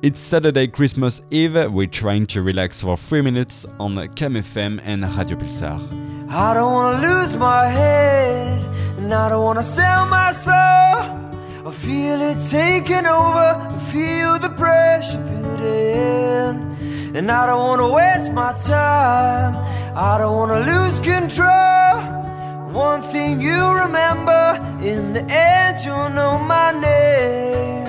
It's 0.03 0.19
Saturday, 0.19 0.67
Christmas 0.67 1.23
Eve. 1.31 1.71
We're 1.71 1.87
trying 1.87 2.27
to 2.27 2.43
relax 2.43 2.83
for 2.83 2.97
3 2.97 3.23
minutes 3.23 3.65
on 3.79 3.95
CamFM 3.95 4.81
and 4.83 5.05
Radio 5.17 5.37
Pulsar. 5.37 5.81
I 6.29 6.55
don't 6.55 6.73
wanna 6.73 7.07
lose 7.07 7.37
my 7.37 7.69
head, 7.69 8.99
and 8.99 9.15
I 9.15 9.29
don't 9.29 9.45
wanna 9.45 9.63
sell 9.63 10.07
my 10.07 10.33
soul. 10.33 11.32
I 11.65 11.71
feel 11.71 12.21
it 12.21 12.41
taking 12.51 13.07
over, 13.07 13.49
I 13.77 13.79
feel 13.93 14.37
the 14.37 14.49
pressure 14.49 15.19
building. 15.19 17.15
And 17.15 17.31
I 17.31 17.47
don't 17.47 17.63
wanna 17.69 17.89
waste 17.93 18.33
my 18.33 18.53
time, 18.55 19.55
I 19.95 20.19
don't 20.19 20.37
wanna 20.37 20.61
lose 20.67 20.99
control. 20.99 21.95
One 22.73 23.03
thing 23.13 23.41
you 23.41 23.63
remember, 23.83 24.59
in 24.83 25.13
the 25.13 25.25
end 25.31 25.79
you'll 25.85 26.11
know 26.11 26.37
my 26.37 26.73
name. 26.73 27.87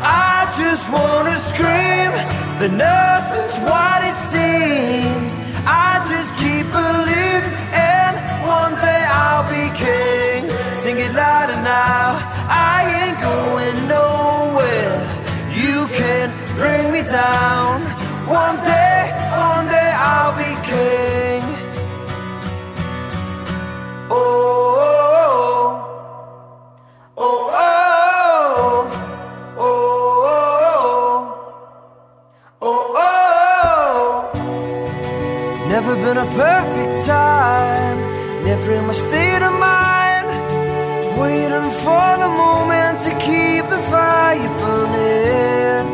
I 0.00 0.46
just 0.56 0.92
wanna 0.92 1.36
scream 1.50 2.12
that 2.60 2.70
nothing's 2.70 3.58
what 3.66 3.98
it 4.10 4.18
seems. 4.30 5.32
I 5.66 6.06
just 6.08 6.30
keep 6.36 6.66
believing, 6.70 7.54
and 7.74 8.14
one 8.46 8.74
day 8.76 9.02
I'll 9.10 9.42
be 9.50 9.64
king. 9.76 10.43
Sing 10.84 10.98
it 10.98 11.14
louder 11.14 11.56
now. 11.62 12.20
I 12.46 12.84
ain't 13.00 13.18
going 13.30 13.88
nowhere. 13.88 14.94
You 15.50 15.88
can 15.88 16.28
bring 16.56 16.92
me 16.92 17.00
down. 17.00 17.80
One 18.28 18.56
day, 18.56 19.10
one 19.32 19.66
day 19.76 19.92
I'll 19.96 20.36
be 20.36 20.52
king. 20.68 21.42
Oh, 24.10 24.16
oh, 27.16 27.24
oh, 27.24 27.50
oh, 27.64 28.92
oh, 29.56 29.72
oh, 32.60 33.00
oh. 33.00 34.30
Never 35.70 35.94
been 35.96 36.18
a 36.18 36.26
perfect 36.26 37.06
time, 37.06 37.98
never 38.44 38.70
in 38.72 38.86
my 38.86 38.92
state 38.92 39.42
of. 39.42 39.53
Waiting 41.16 41.70
for 41.84 42.08
the 42.18 42.28
moment 42.28 42.98
to 43.06 43.10
keep 43.20 43.64
the 43.70 43.78
fire 43.90 44.48
burning. 44.60 45.86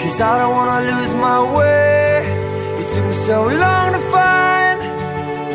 Cause 0.00 0.18
I 0.20 0.38
don't 0.38 0.52
wanna 0.52 0.80
lose 0.90 1.12
my 1.12 1.40
way. 1.56 2.24
It 2.80 2.86
took 2.92 3.04
me 3.04 3.12
so 3.12 3.44
long 3.44 3.92
to 3.92 4.02
find 4.16 4.78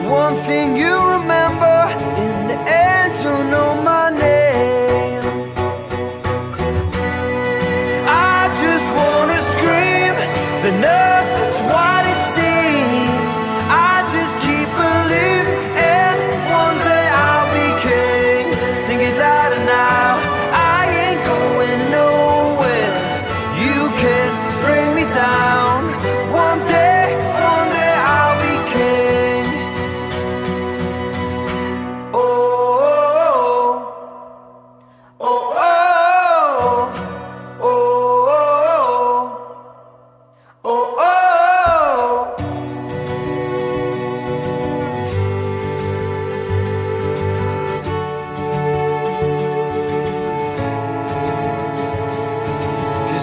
one 0.07 0.35
thing 0.47 0.77
you 0.77 0.95
remember. 1.15 1.77
In 2.25 2.47
the 2.51 2.59
end, 2.59 3.13
you'll 3.23 3.45
know 3.53 3.81
my 3.81 4.06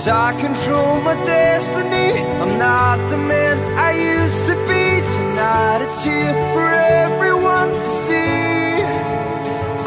Cause 0.05 0.13
I 0.13 0.39
control 0.39 1.01
my 1.01 1.15
destiny. 1.25 2.21
I'm 2.43 2.59
not 2.59 2.99
the 3.09 3.17
man 3.17 3.57
I 3.79 3.93
used 3.93 4.47
to 4.49 4.55
be. 4.69 5.01
Tonight 5.17 5.81
it's 5.81 6.05
here 6.05 6.35
for 6.53 6.69
everyone 6.69 7.71
to 7.73 7.91
see. 8.05 8.85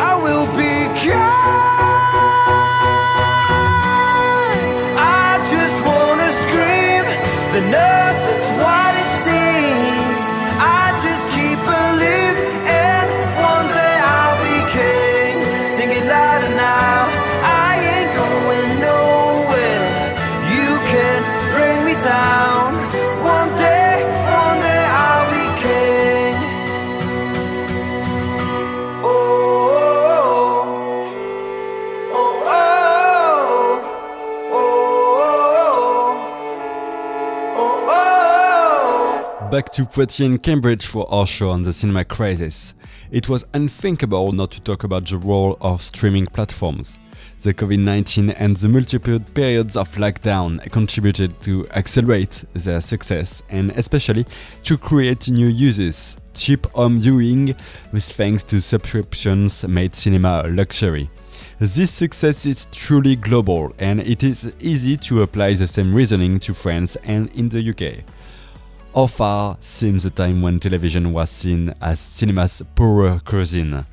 I 0.10 0.18
will 0.24 0.48
be 0.58 0.74
kind. 1.06 1.38
I 4.98 5.38
just 5.54 5.78
wanna 5.86 6.30
scream 6.42 7.06
that 7.54 7.66
nothing's 7.78 8.27
to 39.78 39.86
Poitiers 39.86 40.28
and 40.28 40.42
Cambridge 40.42 40.88
for 40.88 41.06
our 41.14 41.28
show 41.28 41.52
on 41.52 41.62
the 41.62 41.72
cinema 41.72 42.04
crisis. 42.04 42.74
It 43.12 43.30
was 43.30 43.46
unthinkable 43.54 44.32
not 44.32 44.50
to 44.54 44.60
talk 44.60 44.84
about 44.84 45.06
the 45.06 45.20
role 45.20 45.56
of 45.62 45.84
streaming 45.84 46.26
platforms. 46.26 46.98
The 47.44 47.54
COVID 47.54 47.78
19 47.78 48.32
and 48.32 48.58
the 48.58 48.70
multiple 48.70 49.20
periods 49.20 49.78
of 49.78 49.94
lockdown 49.94 50.60
contributed 50.72 51.40
to 51.44 51.70
accelerate 51.76 52.44
their 52.56 52.82
success 52.82 53.44
and 53.52 53.70
especially 53.70 54.26
to 54.64 54.80
create 54.80 55.30
new 55.30 55.48
uses. 55.48 56.18
Cheap 56.34 56.66
home 56.72 57.00
viewing, 57.00 57.56
with 57.94 58.04
thanks 58.04 58.42
to 58.46 58.60
subscriptions, 58.60 59.64
made 59.68 59.96
cinema 59.96 60.42
a 60.44 60.50
luxury. 60.50 61.08
This 61.60 61.92
success 61.92 62.48
is 62.48 62.66
truly 62.72 63.16
global 63.16 63.76
and 63.78 64.00
it 64.00 64.24
is 64.24 64.56
easy 64.60 64.98
to 64.98 65.22
apply 65.22 65.54
the 65.54 65.68
same 65.68 65.94
reasoning 65.94 66.40
to 66.40 66.56
France 66.56 66.96
and 67.04 67.30
in 67.36 67.50
the 67.50 67.70
UK. 67.70 68.04
How 68.98 69.06
far 69.06 69.58
seems 69.62 70.02
the 70.02 70.10
time 70.10 70.42
when 70.42 70.60
television 70.60 71.14
was 71.14 71.30
seen 71.30 71.72
as 71.80 72.00
cinema's 72.00 72.64
poorer 72.74 73.22
cuisine? 73.24 73.86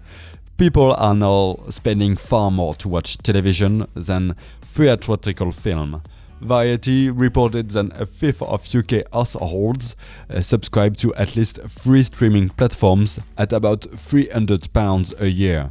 People 0.57 0.95
are 0.95 1.14
now 1.14 1.59
spending 1.69 2.17
far 2.17 2.51
more 2.51 2.75
to 2.77 2.88
watch 2.88 3.19
television 3.19 3.87
than 3.93 4.35
theatrical 4.62 5.53
film. 5.53 6.01
Variety 6.40 7.11
reported 7.11 7.69
that 7.73 7.93
a 8.01 8.07
fifth 8.07 8.40
of 8.40 8.75
UK 8.75 9.03
households 9.12 9.95
uh, 10.31 10.40
subscribe 10.40 10.97
to 10.97 11.14
at 11.17 11.37
least 11.37 11.61
three 11.69 12.05
streaming 12.05 12.49
platforms 12.49 13.21
at 13.37 13.53
about 13.53 13.83
£300 13.83 15.21
a 15.21 15.31
year. 15.31 15.71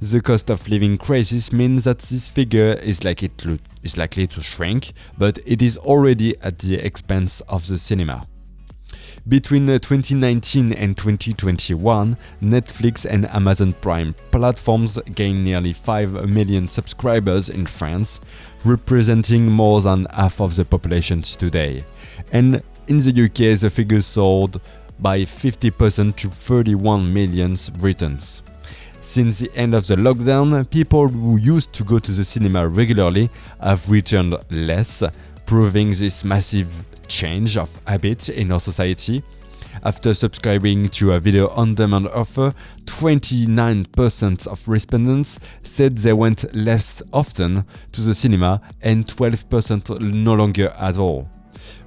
The 0.00 0.22
cost 0.22 0.48
of 0.48 0.66
living 0.70 0.96
crisis 0.96 1.52
means 1.52 1.84
that 1.84 1.98
this 1.98 2.30
figure 2.30 2.72
is 2.82 3.00
is 3.82 3.96
likely 3.98 4.26
to 4.26 4.40
shrink, 4.40 4.94
but 5.18 5.38
it 5.44 5.60
is 5.60 5.76
already 5.76 6.34
at 6.40 6.60
the 6.60 6.76
expense 6.76 7.42
of 7.42 7.66
the 7.68 7.76
cinema. 7.76 8.26
Between 9.26 9.66
uh, 9.70 9.78
2019 9.78 10.74
and 10.74 10.94
2021, 10.98 12.14
Netflix 12.42 13.06
and 13.06 13.24
Amazon 13.30 13.72
Prime 13.72 14.14
platforms 14.30 14.98
gained 15.14 15.42
nearly 15.42 15.72
5 15.72 16.28
million 16.28 16.68
subscribers 16.68 17.48
in 17.48 17.64
France, 17.64 18.20
representing 18.66 19.50
more 19.50 19.80
than 19.80 20.06
half 20.12 20.42
of 20.42 20.56
the 20.56 20.64
population 20.66 21.22
today. 21.22 21.82
And 22.32 22.62
in 22.86 22.98
the 22.98 23.24
UK, 23.24 23.58
the 23.58 23.70
figure 23.70 24.02
soared 24.02 24.60
by 24.98 25.20
50% 25.20 26.16
to 26.16 26.28
31 26.28 27.10
million 27.10 27.56
Britons. 27.78 28.42
Since 29.00 29.38
the 29.38 29.50
end 29.54 29.74
of 29.74 29.86
the 29.86 29.96
lockdown, 29.96 30.68
people 30.68 31.08
who 31.08 31.38
used 31.38 31.72
to 31.72 31.84
go 31.84 31.98
to 31.98 32.12
the 32.12 32.24
cinema 32.24 32.68
regularly 32.68 33.30
have 33.58 33.90
returned 33.90 34.36
less, 34.50 35.02
proving 35.46 35.94
this 35.94 36.24
massive 36.24 36.68
change 37.08 37.56
of 37.56 37.80
habits 37.86 38.28
in 38.28 38.52
our 38.52 38.60
society. 38.60 39.22
After 39.82 40.14
subscribing 40.14 40.88
to 40.90 41.12
a 41.12 41.20
video 41.20 41.48
on 41.48 41.74
demand 41.74 42.08
offer, 42.08 42.54
29% 42.84 44.46
of 44.46 44.68
respondents 44.68 45.40
said 45.62 45.98
they 45.98 46.12
went 46.12 46.54
less 46.54 47.02
often 47.12 47.64
to 47.92 48.00
the 48.00 48.14
cinema 48.14 48.60
and 48.80 49.06
12% 49.06 50.00
no 50.00 50.34
longer 50.34 50.68
at 50.78 50.96
all. 50.96 51.28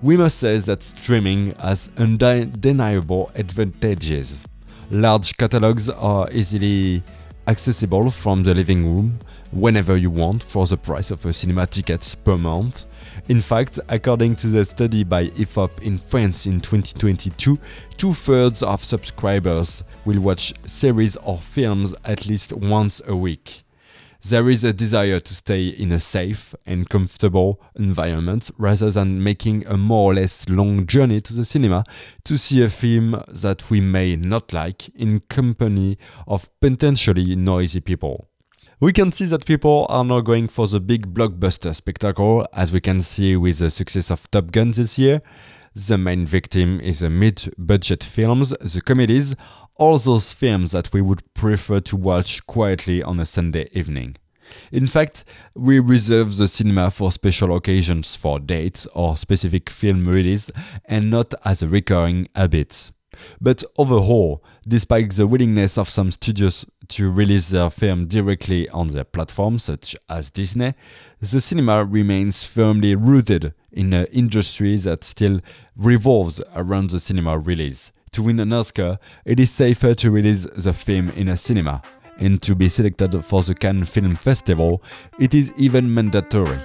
We 0.02 0.18
must 0.18 0.40
say 0.40 0.58
that 0.58 0.84
streaming 0.84 1.56
has 1.56 1.90
undeniable 1.98 3.32
advantages. 3.36 4.44
Large 4.92 5.38
catalogs 5.38 5.90
are 5.90 6.30
easily 6.32 7.04
accessible 7.48 8.12
from 8.12 8.44
the 8.44 8.54
living 8.54 8.86
room 8.86 9.20
whenever 9.52 9.98
you 9.98 10.12
want 10.12 10.44
for 10.44 10.68
the 10.68 10.78
price 10.78 11.10
of 11.10 11.26
a 11.26 11.34
cinema 11.34 11.66
ticket 11.66 12.16
per 12.24 12.38
month. 12.38 12.86
In 13.30 13.42
fact, 13.42 13.78
according 13.90 14.38
to 14.38 14.48
the 14.48 14.64
study 14.64 15.04
by 15.04 15.28
IFOP 15.28 15.82
in 15.82 15.98
France 15.98 16.46
in 16.46 16.62
2022, 16.62 17.60
two 17.98 18.14
thirds 18.14 18.64
of 18.64 18.82
subscribers 18.82 19.84
will 20.06 20.22
watch 20.22 20.54
series 20.66 21.18
or 21.18 21.38
films 21.38 21.94
at 22.06 22.26
least 22.26 22.54
once 22.54 23.02
a 23.06 23.18
week. 23.18 23.64
There 24.24 24.50
is 24.50 24.64
a 24.64 24.72
desire 24.72 25.20
to 25.20 25.36
stay 25.36 25.68
in 25.68 25.92
a 25.92 26.00
safe 26.00 26.56
and 26.66 26.90
comfortable 26.90 27.62
environment 27.76 28.50
rather 28.58 28.90
than 28.90 29.22
making 29.22 29.68
a 29.68 29.76
more 29.76 30.12
or 30.12 30.16
less 30.16 30.48
long 30.48 30.86
journey 30.88 31.20
to 31.20 31.34
the 31.34 31.44
cinema 31.44 31.84
to 32.24 32.38
see 32.38 32.64
a 32.64 32.70
film 32.70 33.22
that 33.28 33.70
we 33.70 33.82
may 33.82 34.16
not 34.16 34.54
like 34.54 34.88
in 34.96 35.20
company 35.28 35.98
of 36.28 36.48
potentially 36.62 37.36
noisy 37.36 37.82
people. 37.82 38.30
We 38.80 38.94
can 38.94 39.12
see 39.12 39.26
that 39.26 39.48
people 39.48 39.88
are 39.90 40.04
now 40.04 40.22
going 40.22 40.50
for 40.50 40.68
the 40.68 40.80
big 40.80 41.12
blockbuster 41.12 41.74
spectacle, 41.74 42.48
as 42.54 42.72
we 42.72 42.80
can 42.80 43.02
see 43.02 43.36
with 43.36 43.58
the 43.58 43.72
success 43.72 44.12
of 44.12 44.30
Top 44.30 44.52
Gun 44.52 44.70
this 44.70 45.00
year. 45.00 45.24
The 45.74 45.98
main 45.98 46.28
victim 46.28 46.80
is 46.82 47.00
the 47.00 47.10
mid 47.10 47.56
budget 47.58 48.04
films, 48.04 48.50
the 48.50 48.82
comedies, 48.82 49.36
all 49.78 49.98
those 49.98 50.32
films 50.32 50.74
that 50.74 50.94
we 50.94 51.02
would 51.02 51.24
prefer 51.34 51.80
to 51.80 51.96
watch 51.96 52.46
quietly 52.46 53.02
on 53.02 53.20
a 53.20 53.26
Sunday 53.26 53.68
evening. 53.72 54.16
In 54.72 54.86
fact, 54.86 55.24
we 55.56 55.80
reserve 55.80 56.38
the 56.38 56.48
cinema 56.48 56.92
for 56.92 57.12
special 57.12 57.56
occasions 57.56 58.16
for 58.16 58.40
dates 58.40 58.86
or 58.94 59.18
specific 59.18 59.72
film 59.72 60.08
release 60.08 60.52
and 60.86 61.10
not 61.10 61.34
as 61.44 61.64
a 61.64 61.68
recurring 61.68 62.28
habit. 62.36 62.92
But 63.42 63.64
overall, 63.78 64.44
despite 64.68 65.14
the 65.14 65.26
willingness 65.26 65.78
of 65.80 65.90
some 65.90 66.12
studios 66.12 66.66
to 66.90 67.12
release 67.12 67.50
their 67.50 67.70
film 67.70 68.08
directly 68.08 68.70
on 68.70 68.88
their 68.88 69.04
platform, 69.04 69.60
such 69.60 69.96
as 70.10 70.30
Disney, 70.30 70.74
the 71.20 71.42
cinema 71.42 71.84
remains 71.84 72.44
firmly 72.44 72.96
rooted 72.96 73.54
in 73.72 73.94
an 73.94 74.06
industry 74.08 74.78
that 74.78 75.04
still 75.04 75.40
revolves 75.76 76.42
around 76.56 76.90
the 76.90 77.00
cinema 77.00 77.38
release. 77.38 77.92
To 78.12 78.24
win 78.24 78.40
an 78.40 78.54
Oscar, 78.54 79.00
it 79.26 79.40
is 79.40 79.52
safer 79.52 79.94
to 79.96 80.12
release 80.12 80.48
the 80.56 80.74
film 80.74 81.10
in 81.10 81.28
a 81.28 81.38
cinema. 81.38 81.82
And 82.18 82.42
to 82.42 82.56
be 82.56 82.68
selected 82.68 83.24
for 83.24 83.44
the 83.44 83.54
Cannes 83.54 83.86
Film 83.86 84.16
Festival, 84.16 84.82
it 85.20 85.34
is 85.34 85.54
even 85.56 85.94
mandatory. 85.94 86.58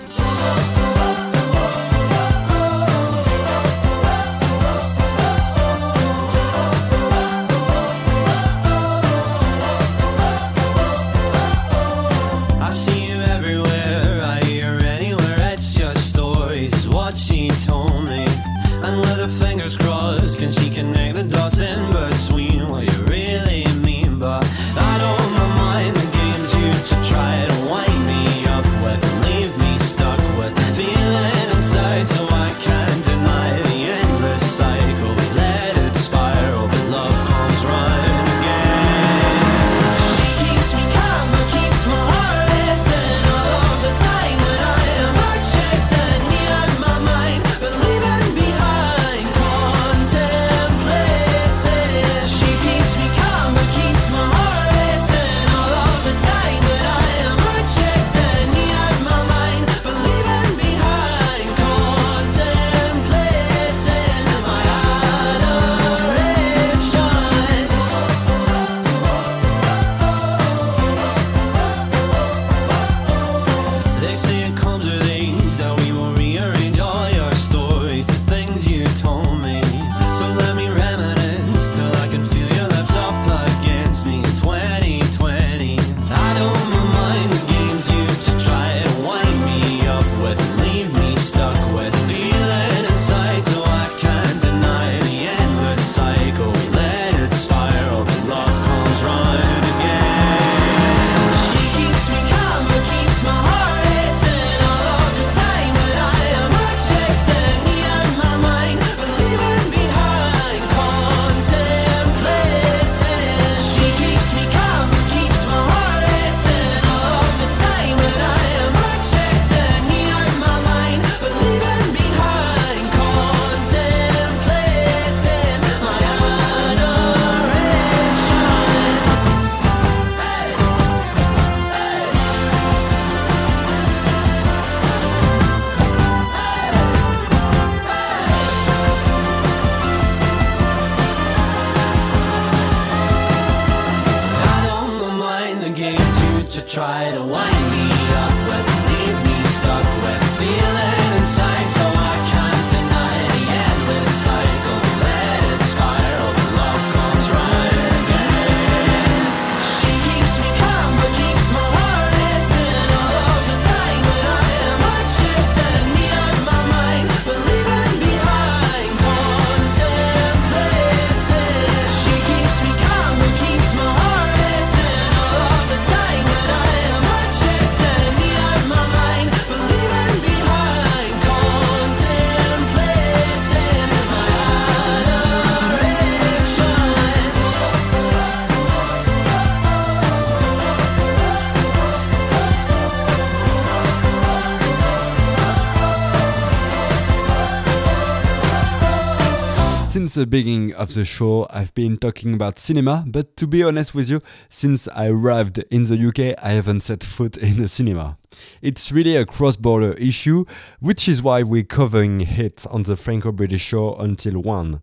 The 200.23 200.27
beginning 200.29 200.73
of 200.75 200.95
the 200.95 201.05
show, 201.05 201.49
I've 201.51 201.75
been 201.75 201.99
talking 201.99 202.33
about 202.33 202.61
cinema, 202.61 203.03
but 203.09 203.37
to 203.39 203.49
be 203.49 203.65
honest 203.65 203.93
with 203.93 204.09
you, 204.09 204.23
since 204.49 204.87
I 204.87 205.09
arrived 205.09 205.59
in 205.69 205.83
the 205.83 205.99
UK, 205.99 206.39
I 206.41 206.53
haven't 206.53 206.83
set 206.83 207.03
foot 207.03 207.37
in 207.37 207.61
a 207.61 207.67
cinema. 207.67 208.19
It's 208.61 208.93
really 208.93 209.17
a 209.17 209.27
cross 209.27 209.57
border 209.57 209.95
issue, 209.95 210.45
which 210.79 211.09
is 211.09 211.25
why 211.25 211.43
we're 211.43 211.65
covering 211.65 212.21
it 212.21 212.65
on 212.71 212.85
the 212.85 212.95
Franco 212.95 213.33
British 213.33 213.63
show 213.63 213.97
until 213.97 214.41
1. 214.41 214.81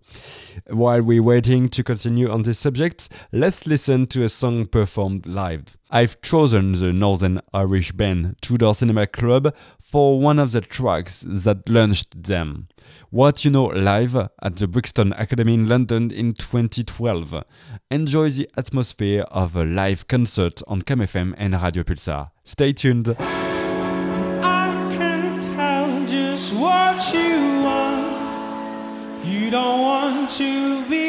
While 0.67 1.03
we're 1.03 1.23
waiting 1.23 1.69
to 1.69 1.83
continue 1.85 2.29
on 2.29 2.41
this 2.41 2.59
subject, 2.59 3.07
let's 3.31 3.65
listen 3.65 4.07
to 4.07 4.23
a 4.23 4.29
song 4.29 4.65
performed 4.65 5.25
live. 5.25 5.77
I've 5.89 6.21
chosen 6.21 6.73
the 6.73 6.93
Northern 6.93 7.41
Irish 7.51 7.93
band 7.93 8.35
Two 8.41 8.57
Door 8.57 8.75
Cinema 8.75 9.07
Club 9.07 9.55
for 9.89 10.19
one 10.19 10.37
of 10.37 10.51
the 10.51 10.61
tracks 10.61 11.25
that 11.27 11.67
launched 11.67 12.23
them. 12.23 12.67
What 13.09 13.43
You 13.43 13.49
Know 13.49 13.65
live 13.65 14.15
at 14.15 14.55
the 14.57 14.67
Brixton 14.67 15.13
Academy 15.13 15.55
in 15.55 15.67
London 15.67 16.11
in 16.11 16.33
2012. 16.33 17.43
Enjoy 17.89 18.29
the 18.29 18.47
atmosphere 18.55 19.23
of 19.31 19.55
a 19.55 19.63
live 19.63 20.07
concert 20.07 20.61
on 20.67 20.83
CamFM 20.83 21.33
and 21.37 21.59
Radio 21.59 21.81
Pulsar. 21.81 22.29
Stay 22.45 22.71
tuned. 22.71 23.15
I 23.17 24.93
can 24.95 25.41
tell 25.41 26.05
just 26.05 26.53
what 26.53 27.11
you 27.11 27.63
want. 27.63 29.25
You 29.25 29.49
don't 29.49 29.81
want 29.81 30.29
to 30.31 30.87
be 30.87 31.08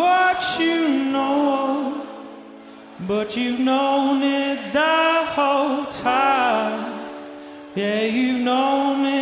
what 0.00 0.40
you 0.58 1.04
know, 1.14 2.06
but 3.06 3.36
you've 3.36 3.60
known 3.60 4.22
it 4.22 4.72
the 4.72 5.24
whole 5.36 5.84
time. 5.86 6.80
Yeah, 7.74 8.02
you've 8.02 8.42
known 8.42 9.04
it 9.06 9.19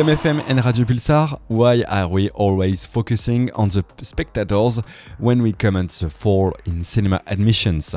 On 0.00 0.06
CamFM 0.06 0.42
and 0.48 0.64
Radio 0.64 0.86
Pulsar, 0.86 1.38
why 1.48 1.82
are 1.82 2.08
we 2.08 2.30
always 2.30 2.86
focusing 2.86 3.52
on 3.52 3.68
the 3.68 3.84
spectators 4.00 4.80
when 5.18 5.42
we 5.42 5.52
comment 5.52 5.90
the 5.90 6.08
fall 6.08 6.56
in 6.64 6.82
cinema 6.84 7.20
admissions? 7.26 7.94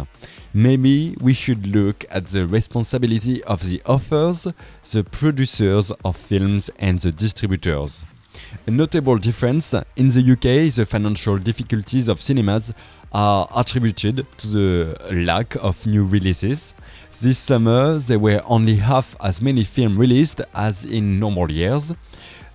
Maybe 0.54 1.16
we 1.22 1.34
should 1.34 1.66
look 1.66 2.04
at 2.10 2.26
the 2.28 2.46
responsibility 2.46 3.42
of 3.46 3.70
the 3.70 3.82
authors, 3.86 4.46
the 4.92 5.06
producers 5.06 5.94
of 6.04 6.18
films, 6.18 6.70
and 6.78 7.00
the 7.00 7.12
distributors. 7.14 8.04
A 8.68 8.72
notable 8.72 9.18
difference 9.18 9.74
in 9.96 10.10
the 10.10 10.32
UK, 10.34 10.74
the 10.76 10.86
financial 10.86 11.38
difficulties 11.38 12.10
of 12.10 12.22
cinemas 12.22 12.74
are 13.14 13.48
attributed 13.56 14.26
to 14.40 14.48
the 14.48 14.98
lack 15.14 15.56
of 15.56 15.86
new 15.86 16.06
releases. 16.06 16.74
This 17.22 17.38
summer, 17.38 18.00
there 18.00 18.18
were 18.18 18.42
only 18.46 18.78
half 18.78 19.16
as 19.22 19.40
many 19.42 19.64
films 19.64 19.98
released 19.98 20.42
as 20.54 20.84
in 20.84 21.20
normal 21.20 21.52
years. 21.52 21.94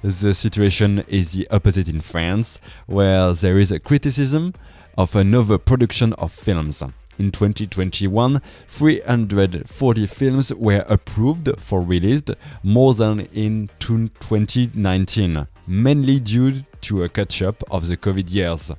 The 0.03 0.35
situation 0.35 1.05
is 1.07 1.33
the 1.33 1.49
opposite 1.49 1.89
in 1.89 2.01
France, 2.01 2.59
where 2.87 3.33
there 3.33 3.59
is 3.59 3.71
a 3.71 3.79
criticism 3.79 4.55
of 4.97 5.15
an 5.15 5.33
overproduction 5.35 6.13
of 6.15 6.33
films. 6.33 6.83
In 7.19 7.31
2021, 7.31 8.43
340 8.67 10.07
films 10.07 10.53
were 10.53 10.85
approved 10.89 11.49
for 11.59 11.81
release, 11.81 12.23
more 12.63 12.95
than 12.95 13.21
in 13.33 13.71
2019, 13.79 15.47
mainly 15.67 16.19
due 16.19 16.65
to 16.81 17.05
a 17.05 17.09
catch 17.09 17.43
up 17.43 17.63
of 17.71 17.87
the 17.87 17.97
COVID 17.97 18.31
years. 18.31 18.73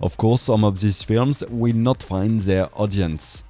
Of 0.00 0.16
course, 0.16 0.42
some 0.42 0.64
of 0.64 0.80
these 0.80 1.02
films 1.02 1.42
will 1.50 1.74
not 1.74 2.02
find 2.02 2.40
their 2.40 2.66
audience. 2.74 3.42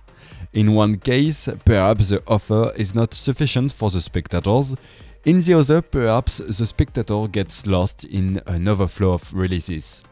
In 0.53 0.75
one 0.75 0.99
case, 0.99 1.49
perhaps 1.65 2.09
the 2.09 2.21
offer 2.27 2.73
is 2.77 2.93
not 2.93 3.15
sufficient 3.15 3.71
for 3.71 3.89
the 3.89 4.01
spectators. 4.01 4.75
In 5.25 5.41
the 5.41 5.55
other, 5.55 5.81
perhaps 5.81 6.39
the 6.39 6.67
spectator 6.67 7.29
gets 7.29 7.69
lost 7.69 8.05
in 8.05 8.43
an 8.47 8.67
overflow 8.67 9.13
of 9.13 9.33
releases. 9.33 10.03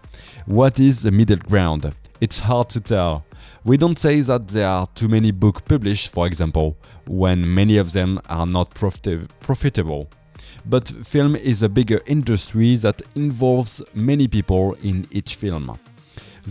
What 0.46 0.78
is 0.78 1.02
the 1.02 1.10
middle 1.10 1.38
ground? 1.38 1.92
It's 2.20 2.38
hard 2.38 2.68
to 2.70 2.80
tell. 2.80 3.24
We 3.64 3.76
don't 3.78 3.98
say 3.98 4.20
that 4.20 4.46
there 4.48 4.68
are 4.68 4.86
too 4.94 5.08
many 5.08 5.32
books 5.32 5.62
published, 5.62 6.08
for 6.10 6.26
example, 6.28 6.76
when 7.06 7.52
many 7.52 7.76
of 7.76 7.92
them 7.92 8.20
are 8.28 8.46
not 8.46 8.74
profit- 8.74 9.28
profitable. 9.40 10.08
But 10.64 10.88
film 11.04 11.34
is 11.34 11.64
a 11.64 11.68
bigger 11.68 12.00
industry 12.06 12.76
that 12.76 13.02
involves 13.16 13.82
many 13.92 14.28
people 14.28 14.74
in 14.84 15.08
each 15.10 15.34
film. 15.34 15.78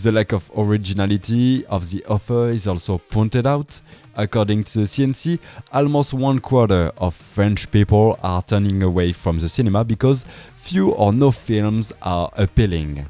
The 0.03 0.11
lack 0.11 0.31
of 0.31 0.51
originality 0.55 1.65
of 1.65 1.89
the 1.89 2.05
offer 2.05 2.51
is 2.51 2.67
also 2.67 2.99
pointed 2.99 3.47
out. 3.47 3.81
According 4.15 4.65
to 4.65 4.81
the 4.81 4.85
CNC, 4.85 5.39
almost 5.73 6.13
one 6.13 6.39
quarter 6.39 6.91
of 6.99 7.15
French 7.15 7.71
people 7.71 8.19
are 8.21 8.43
turning 8.43 8.83
away 8.83 9.11
from 9.11 9.39
the 9.39 9.49
cinema 9.49 9.83
because 9.83 10.23
few 10.55 10.91
or 10.91 11.11
no 11.11 11.31
films 11.31 11.91
are 12.03 12.29
appealing. 12.37 13.07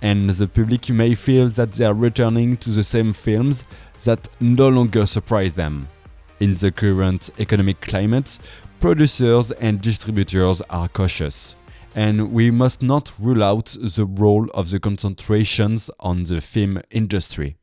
And 0.00 0.30
the 0.30 0.48
public 0.48 0.88
may 0.88 1.14
feel 1.14 1.50
that 1.50 1.74
they 1.74 1.84
are 1.84 1.92
returning 1.92 2.56
to 2.56 2.70
the 2.70 2.84
same 2.84 3.12
films 3.12 3.64
that 4.04 4.26
no 4.40 4.70
longer 4.70 5.04
surprise 5.04 5.54
them. 5.56 5.88
In 6.40 6.54
the 6.54 6.70
current 6.72 7.28
economic 7.38 7.82
climate, 7.82 8.38
producers 8.80 9.50
and 9.50 9.82
distributors 9.82 10.62
are 10.70 10.88
cautious 10.88 11.54
and 11.94 12.32
we 12.32 12.50
must 12.50 12.82
not 12.82 13.12
rule 13.18 13.42
out 13.42 13.76
the 13.80 14.06
role 14.06 14.48
of 14.54 14.70
the 14.70 14.80
concentrations 14.80 15.90
on 16.00 16.24
the 16.24 16.40
film 16.40 16.80
industry. 16.90 17.56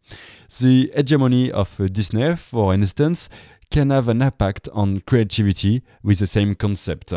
The 0.60 0.92
hegemony 0.96 1.52
of 1.52 1.80
uh, 1.80 1.88
Disney, 1.88 2.36
for 2.36 2.74
instance, 2.74 3.30
can 3.70 3.90
have 3.90 4.08
an 4.08 4.22
impact 4.22 4.70
on 4.74 5.02
creativity 5.02 5.84
with 6.02 6.20
the 6.20 6.28
same 6.28 6.56
concept. 6.56 7.14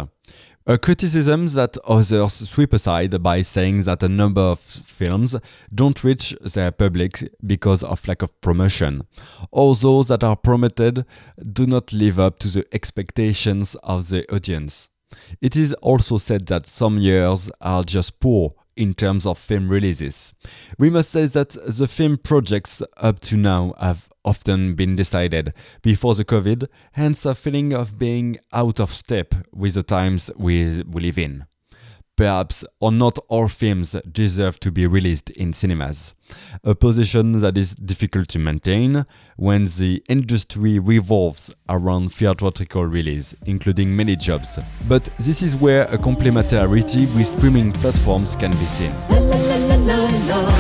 A 0.66 0.78
criticism 0.78 1.46
that 1.48 1.78
others 1.86 2.48
sweep 2.48 2.72
aside 2.72 3.22
by 3.22 3.40
saying 3.42 3.84
that 3.84 4.02
a 4.02 4.08
number 4.08 4.42
of 4.42 4.60
films 4.60 5.34
don't 5.74 6.04
reach 6.04 6.36
their 6.42 6.70
public 6.70 7.32
because 7.44 7.82
of 7.82 8.06
lack 8.06 8.22
of 8.22 8.38
promotion, 8.40 9.02
or 9.50 9.74
those 9.74 10.08
that 10.08 10.22
are 10.22 10.36
promoted 10.36 11.06
do 11.52 11.66
not 11.66 11.92
live 11.92 12.20
up 12.20 12.38
to 12.40 12.48
the 12.48 12.66
expectations 12.72 13.74
of 13.82 14.10
the 14.10 14.30
audience. 14.32 14.89
It 15.40 15.56
is 15.56 15.72
also 15.74 16.18
said 16.18 16.46
that 16.46 16.66
some 16.66 16.98
years 16.98 17.50
are 17.60 17.82
just 17.82 18.20
poor 18.20 18.54
in 18.76 18.94
terms 18.94 19.26
of 19.26 19.38
film 19.38 19.68
releases. 19.68 20.32
We 20.78 20.90
must 20.90 21.10
say 21.10 21.26
that 21.26 21.50
the 21.50 21.86
film 21.86 22.18
projects 22.18 22.82
up 22.96 23.20
to 23.20 23.36
now 23.36 23.74
have 23.80 24.08
often 24.24 24.74
been 24.74 24.96
decided 24.96 25.52
before 25.82 26.14
the 26.14 26.24
COVID, 26.24 26.66
hence 26.92 27.24
a 27.24 27.34
feeling 27.34 27.72
of 27.72 27.98
being 27.98 28.38
out 28.52 28.80
of 28.80 28.92
step 28.92 29.34
with 29.52 29.74
the 29.74 29.82
times 29.82 30.30
we, 30.36 30.82
live 30.84 31.18
in. 31.18 31.46
Perhaps 32.20 32.66
or 32.80 32.92
not 32.92 33.18
all 33.28 33.48
films 33.48 33.96
deserve 34.12 34.60
to 34.60 34.70
be 34.70 34.86
released 34.86 35.30
in 35.30 35.54
cinemas, 35.54 36.14
a 36.62 36.74
position 36.74 37.32
that 37.40 37.56
is 37.56 37.74
difficult 37.74 38.28
to 38.28 38.38
maintain 38.38 39.06
when 39.36 39.64
the 39.64 40.02
industry 40.06 40.78
revolves 40.78 41.50
around 41.70 42.12
theatrical 42.12 42.84
release, 42.84 43.34
including 43.46 43.96
many 43.96 44.16
jobs. 44.16 44.58
But 44.86 45.08
this 45.18 45.40
is 45.40 45.56
where 45.56 45.84
a 45.84 45.96
complementarity 45.96 47.06
with 47.16 47.28
streaming 47.28 47.72
platforms 47.72 48.36
can 48.36 48.50
be 48.50 48.66
seen. 48.66 48.92
Oh, 49.08 50.59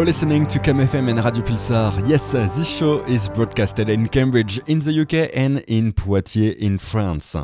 You're 0.00 0.06
listening 0.06 0.46
to 0.46 0.58
CamFM 0.58 1.10
and 1.10 1.22
Radio 1.22 1.42
Pulsar. 1.42 2.08
Yes, 2.08 2.32
this 2.32 2.66
show 2.66 3.04
is 3.04 3.28
broadcasted 3.28 3.90
in 3.90 4.08
Cambridge 4.08 4.58
in 4.66 4.78
the 4.78 4.98
UK 5.02 5.30
and 5.34 5.58
in 5.68 5.92
Poitiers 5.92 6.56
in 6.56 6.78
France. 6.78 7.36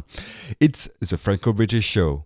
It's 0.58 0.88
the 0.98 1.18
Franco 1.18 1.52
British 1.52 1.84
show. 1.84 2.24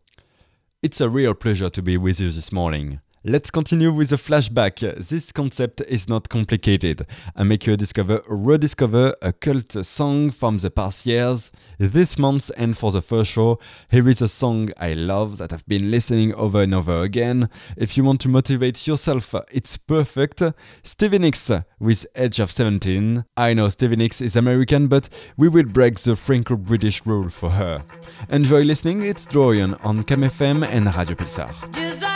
It's 0.84 1.00
a 1.00 1.08
real 1.08 1.34
pleasure 1.34 1.68
to 1.70 1.82
be 1.82 1.96
with 1.96 2.20
you 2.20 2.30
this 2.30 2.52
morning. 2.52 3.00
Let's 3.22 3.50
continue 3.50 3.92
with 3.92 4.12
a 4.12 4.16
flashback. 4.16 4.80
This 5.08 5.30
concept 5.30 5.82
is 5.82 6.08
not 6.08 6.30
complicated. 6.30 7.02
I 7.36 7.44
make 7.44 7.66
you 7.66 7.76
discover 7.76 8.22
rediscover 8.26 9.14
a 9.20 9.30
cult 9.30 9.72
song 9.84 10.30
from 10.30 10.56
the 10.56 10.70
past 10.70 11.04
years. 11.04 11.50
This 11.76 12.18
month, 12.18 12.50
and 12.56 12.78
for 12.78 12.90
the 12.92 13.02
first 13.02 13.32
show, 13.32 13.58
here 13.90 14.08
is 14.08 14.22
a 14.22 14.28
song 14.28 14.70
I 14.78 14.94
love 14.94 15.36
that 15.36 15.52
I've 15.52 15.68
been 15.68 15.90
listening 15.90 16.32
over 16.34 16.62
and 16.62 16.74
over 16.74 17.02
again. 17.02 17.50
If 17.76 17.98
you 17.98 18.04
want 18.04 18.22
to 18.22 18.30
motivate 18.30 18.86
yourself, 18.86 19.34
it's 19.52 19.76
perfect. 19.76 20.42
Stevie 20.82 21.18
Nicks 21.18 21.50
with 21.78 22.06
Edge 22.14 22.40
of 22.40 22.50
17. 22.50 23.26
I 23.36 23.52
know 23.52 23.68
Stevie 23.68 23.96
Nicks 23.96 24.22
is 24.22 24.34
American, 24.34 24.88
but 24.88 25.10
we 25.36 25.48
will 25.48 25.66
break 25.66 25.98
the 25.98 26.16
Franco 26.16 26.56
British 26.56 27.04
rule 27.04 27.28
for 27.28 27.50
her. 27.50 27.82
Enjoy 28.30 28.62
listening, 28.62 29.02
it's 29.02 29.26
Dorian 29.26 29.74
on 29.84 30.04
CamFM 30.04 30.66
and 30.66 30.86
Radio 30.96 31.16
Pulsar. 31.16 32.09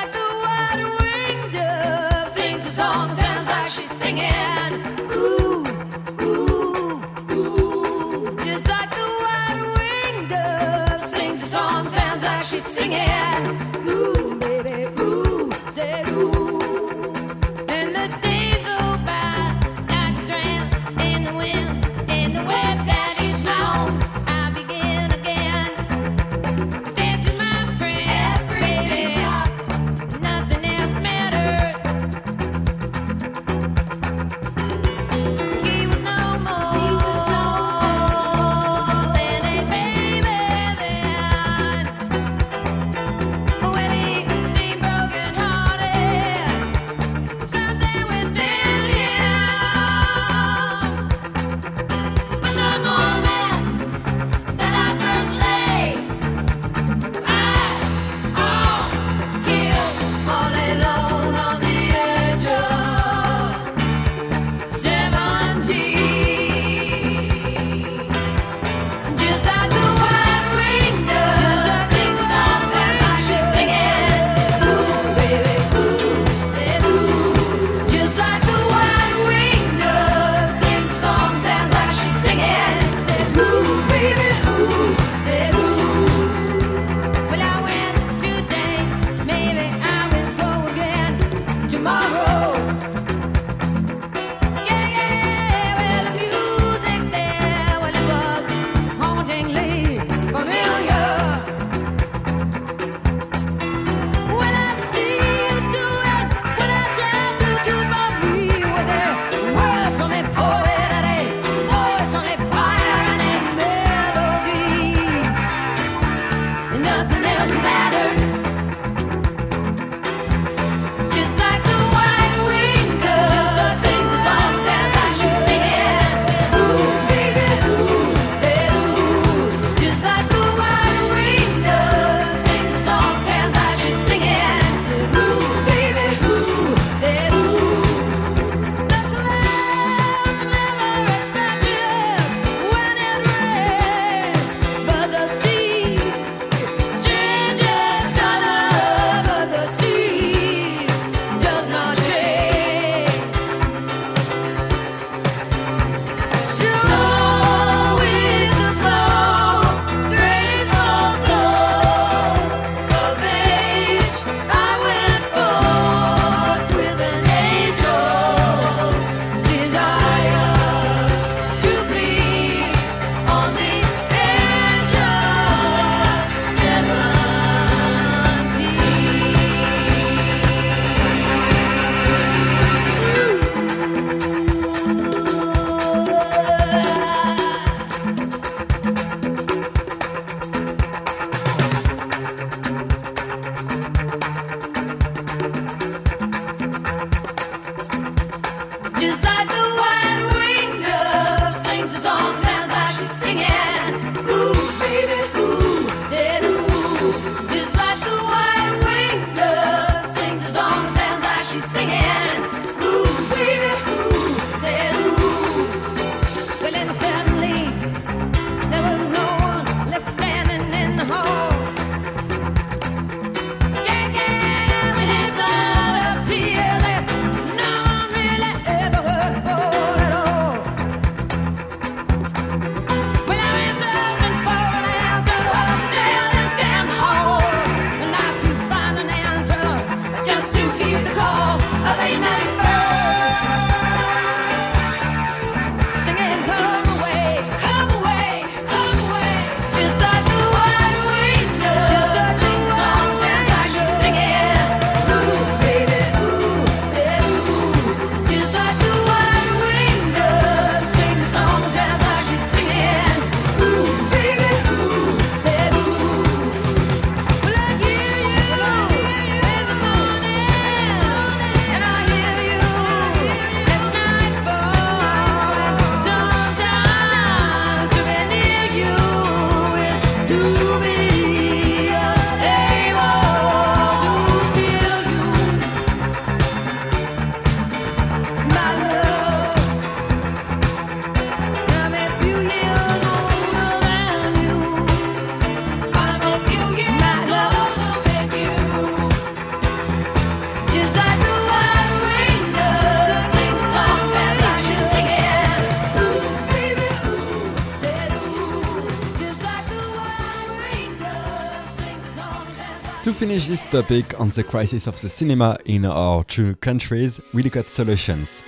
This 313.54 313.70
topic 313.70 314.18
on 314.18 314.30
the 314.30 314.42
crisis 314.42 314.88
of 314.88 315.00
the 315.00 315.08
cinema 315.08 315.56
in 315.64 315.84
our 315.84 316.24
two 316.24 316.56
countries, 316.56 317.20
we 317.32 317.40
look 317.40 317.54
at 317.54 317.68
solutions. 317.68 318.42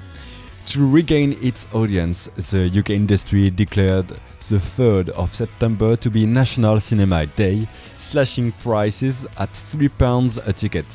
To 0.66 0.84
regain 0.84 1.38
its 1.40 1.64
audience, 1.72 2.28
the 2.50 2.68
UK 2.76 2.90
industry 2.90 3.48
declared 3.50 4.08
the 4.08 4.58
3rd 4.58 5.10
of 5.10 5.32
September 5.32 5.94
to 5.94 6.10
be 6.10 6.26
National 6.26 6.80
Cinema 6.80 7.26
Day, 7.26 7.68
slashing 7.98 8.50
prices 8.50 9.24
at 9.38 9.52
£3 9.52 10.44
a 10.44 10.52
ticket. 10.52 10.86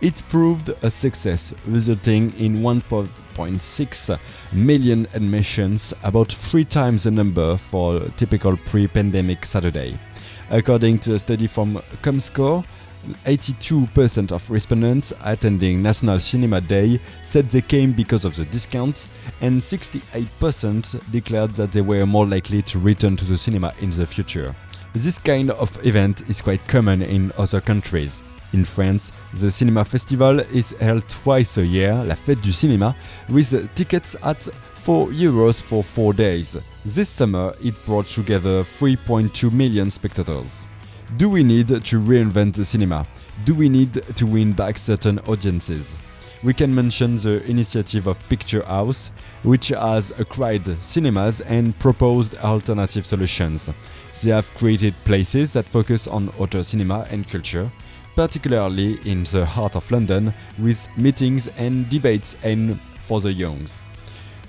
It 0.00 0.20
proved 0.28 0.70
a 0.82 0.90
success, 0.90 1.54
resulting 1.64 2.32
in 2.40 2.62
1.6 2.62 4.18
million 4.52 5.06
admissions, 5.14 5.94
about 6.02 6.32
three 6.32 6.64
times 6.64 7.04
the 7.04 7.12
number 7.12 7.56
for 7.56 7.94
a 7.98 8.10
typical 8.16 8.56
pre 8.56 8.88
pandemic 8.88 9.44
Saturday. 9.44 10.00
According 10.50 10.98
to 10.98 11.14
a 11.14 11.18
study 11.18 11.46
from 11.46 11.76
Comscore, 12.02 12.64
82% 13.24 14.32
of 14.32 14.50
respondents 14.50 15.12
attending 15.24 15.82
National 15.82 16.20
Cinema 16.20 16.60
Day 16.60 17.00
said 17.24 17.48
they 17.48 17.60
came 17.60 17.92
because 17.92 18.24
of 18.24 18.36
the 18.36 18.44
discount, 18.46 19.06
and 19.40 19.60
68% 19.60 21.10
declared 21.10 21.50
that 21.54 21.72
they 21.72 21.80
were 21.80 22.06
more 22.06 22.26
likely 22.26 22.62
to 22.62 22.78
return 22.78 23.16
to 23.16 23.24
the 23.24 23.36
cinema 23.36 23.72
in 23.80 23.90
the 23.90 24.06
future. 24.06 24.54
This 24.94 25.18
kind 25.18 25.50
of 25.50 25.78
event 25.84 26.22
is 26.28 26.40
quite 26.40 26.66
common 26.68 27.02
in 27.02 27.32
other 27.38 27.60
countries. 27.60 28.22
In 28.52 28.64
France, 28.64 29.12
the 29.32 29.50
cinema 29.50 29.84
festival 29.84 30.40
is 30.40 30.74
held 30.78 31.08
twice 31.08 31.56
a 31.56 31.64
year, 31.64 31.94
La 32.04 32.14
Fête 32.14 32.42
du 32.42 32.50
Cinéma, 32.50 32.94
with 33.30 33.74
tickets 33.74 34.14
at 34.22 34.46
4 34.74 35.08
euros 35.08 35.62
for 35.62 35.82
4 35.82 36.12
days. 36.12 36.58
This 36.84 37.08
summer, 37.08 37.54
it 37.62 37.74
brought 37.86 38.08
together 38.08 38.62
3.2 38.62 39.50
million 39.50 39.90
spectators. 39.90 40.66
Do 41.18 41.28
we 41.28 41.42
need 41.42 41.68
to 41.68 42.00
reinvent 42.00 42.54
the 42.54 42.64
cinema? 42.64 43.06
Do 43.44 43.54
we 43.54 43.68
need 43.68 43.92
to 43.92 44.26
win 44.26 44.52
back 44.52 44.78
certain 44.78 45.18
audiences? 45.20 45.94
We 46.42 46.54
can 46.54 46.74
mention 46.74 47.16
the 47.18 47.44
initiative 47.44 48.06
of 48.06 48.28
Picture 48.30 48.64
House, 48.64 49.10
which 49.42 49.68
has 49.68 50.10
acquired 50.18 50.82
cinemas 50.82 51.42
and 51.42 51.78
proposed 51.78 52.36
alternative 52.38 53.04
solutions. 53.04 53.68
They 54.22 54.30
have 54.30 54.52
created 54.54 54.94
places 55.04 55.52
that 55.52 55.66
focus 55.66 56.06
on 56.06 56.30
auteur 56.38 56.62
cinema 56.62 57.06
and 57.10 57.28
culture, 57.28 57.70
particularly 58.16 58.98
in 59.04 59.24
the 59.24 59.44
heart 59.44 59.76
of 59.76 59.90
London, 59.90 60.32
with 60.58 60.88
meetings 60.96 61.46
and 61.58 61.90
debates 61.90 62.36
and 62.42 62.80
for 62.80 63.20
the 63.20 63.32
youngs. 63.32 63.78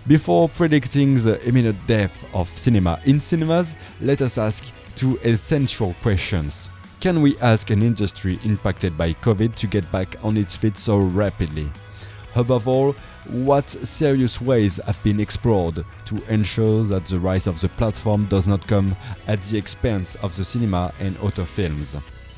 Before 0.08 0.48
predicting 0.48 1.22
the 1.24 1.46
imminent 1.46 1.78
death 1.88 2.26
of 2.34 2.48
cinema 2.58 3.02
in 3.06 3.20
cinemas, 3.20 3.76
let 4.02 4.22
us 4.22 4.38
ask 4.38 4.66
two 4.96 5.20
essential 5.24 5.96
questions. 6.02 6.70
Can 7.00 7.22
we 7.22 7.38
ask 7.40 7.70
an 7.70 7.84
industry 7.84 8.40
impacted 8.44 8.98
by 8.98 9.14
COVID 9.16 9.56
to 9.56 9.68
get 9.68 9.92
back 9.92 10.16
on 10.24 10.38
its 10.38 10.56
feet 10.56 10.78
so 10.78 10.98
rapidly? 10.98 11.70
Above 12.36 12.68
all, 12.68 12.94
what 13.28 13.70
serious 13.70 14.42
ways 14.42 14.78
have 14.78 15.02
been 15.04 15.20
explored 15.20 15.84
to 16.06 16.24
ensure 16.34 16.84
that 16.86 17.06
the 17.06 17.20
rise 17.20 17.46
of 17.46 17.62
the 17.62 17.70
platform 17.70 18.26
does 18.26 18.48
not 18.48 18.66
come 18.68 18.96
at 19.28 19.42
the 19.44 19.58
expense 19.58 20.16
of 20.16 20.36
the 20.36 20.44
cinema 20.44 20.94
and 21.00 21.18
author 21.20 21.46
films? 21.46 21.96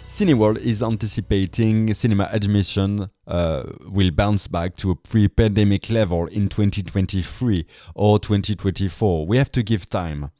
Cineworld 0.07 0.57
is 0.59 0.81
anticipating 0.81 1.93
cinema 1.93 2.29
admission 2.31 3.09
uh, 3.27 3.63
will 3.85 4.11
bounce 4.11 4.47
back 4.47 4.75
to 4.77 4.91
a 4.91 4.95
pre-pandemic 4.95 5.89
level 5.89 6.27
in 6.27 6.47
2023 6.47 7.65
or 7.95 8.17
2024. 8.17 9.27
We 9.27 9.37
have 9.37 9.51
to 9.51 9.61
give 9.61 9.89
time. 9.89 10.31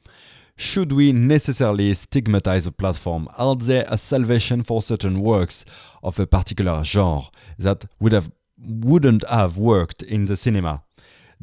Should 0.58 0.92
we 0.92 1.12
necessarily 1.12 1.92
stigmatize 1.92 2.66
a 2.66 2.72
platform? 2.72 3.28
Are 3.36 3.54
there 3.54 3.84
a 3.88 3.98
salvation 3.98 4.62
for 4.62 4.80
certain 4.80 5.20
works 5.20 5.66
of 6.02 6.18
a 6.18 6.26
particular 6.26 6.82
genre 6.82 7.24
that 7.58 7.84
would 8.00 8.12
have 8.12 8.32
wouldn't 8.58 9.28
have 9.28 9.58
worked 9.58 10.02
in 10.02 10.24
the 10.24 10.36
cinema? 10.36 10.82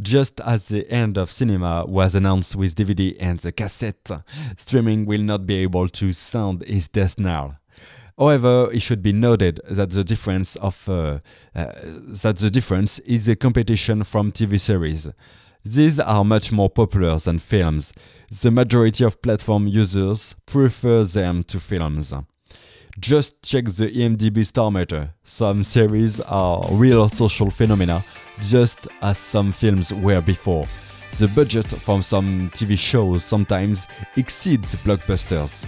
Just 0.01 0.41
as 0.41 0.69
the 0.69 0.89
end 0.91 1.19
of 1.19 1.31
cinema 1.31 1.85
was 1.85 2.15
announced 2.15 2.55
with 2.55 2.73
DVD 2.73 3.15
and 3.19 3.37
the 3.37 3.51
cassette, 3.51 4.09
streaming 4.57 5.05
will 5.05 5.21
not 5.21 5.45
be 5.45 5.57
able 5.57 5.87
to 5.89 6.11
sound 6.11 6.63
its 6.63 6.87
death 6.87 7.19
knell. 7.19 7.57
However, 8.17 8.71
it 8.71 8.81
should 8.81 9.03
be 9.03 9.13
noted 9.13 9.59
that 9.69 9.91
the 9.91 10.03
difference 10.03 10.55
of 10.55 10.89
uh, 10.89 11.19
uh, 11.55 11.71
that 12.23 12.37
the 12.37 12.49
difference 12.49 12.97
is 12.99 13.25
the 13.27 13.35
competition 13.35 14.03
from 14.03 14.31
TV 14.31 14.59
series. 14.59 15.09
These 15.65 15.97
are 15.97 16.25
much 16.25 16.51
more 16.51 16.69
popular 16.69 17.17
than 17.17 17.39
films. 17.39 17.93
The 18.29 18.51
majority 18.51 19.05
of 19.05 19.21
platform 19.21 19.65
users 19.65 20.35
prefer 20.45 21.05
them 21.05 21.43
to 21.45 21.57
films. 21.57 22.13
Just 22.99 23.41
check 23.41 23.65
the 23.65 23.89
IMDb 23.89 24.45
star 24.45 24.69
meter. 24.69 25.13
Some 25.23 25.63
series 25.63 26.19
are 26.19 26.61
real 26.69 27.07
social 27.07 27.49
phenomena, 27.49 28.03
just 28.41 28.89
as 29.01 29.17
some 29.17 29.53
films 29.53 29.93
were 29.93 30.21
before. 30.21 30.65
The 31.17 31.29
budget 31.29 31.67
from 31.67 32.03
some 32.03 32.51
TV 32.53 32.77
shows 32.77 33.23
sometimes 33.23 33.87
exceeds 34.17 34.75
blockbusters. 34.75 35.65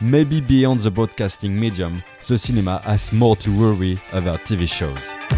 Maybe 0.00 0.40
beyond 0.40 0.80
the 0.80 0.90
broadcasting 0.90 1.58
medium, 1.60 2.02
the 2.26 2.38
cinema 2.38 2.78
has 2.78 3.12
more 3.12 3.36
to 3.36 3.50
worry 3.60 3.98
about 4.12 4.40
TV 4.40 4.66
shows. 4.66 5.33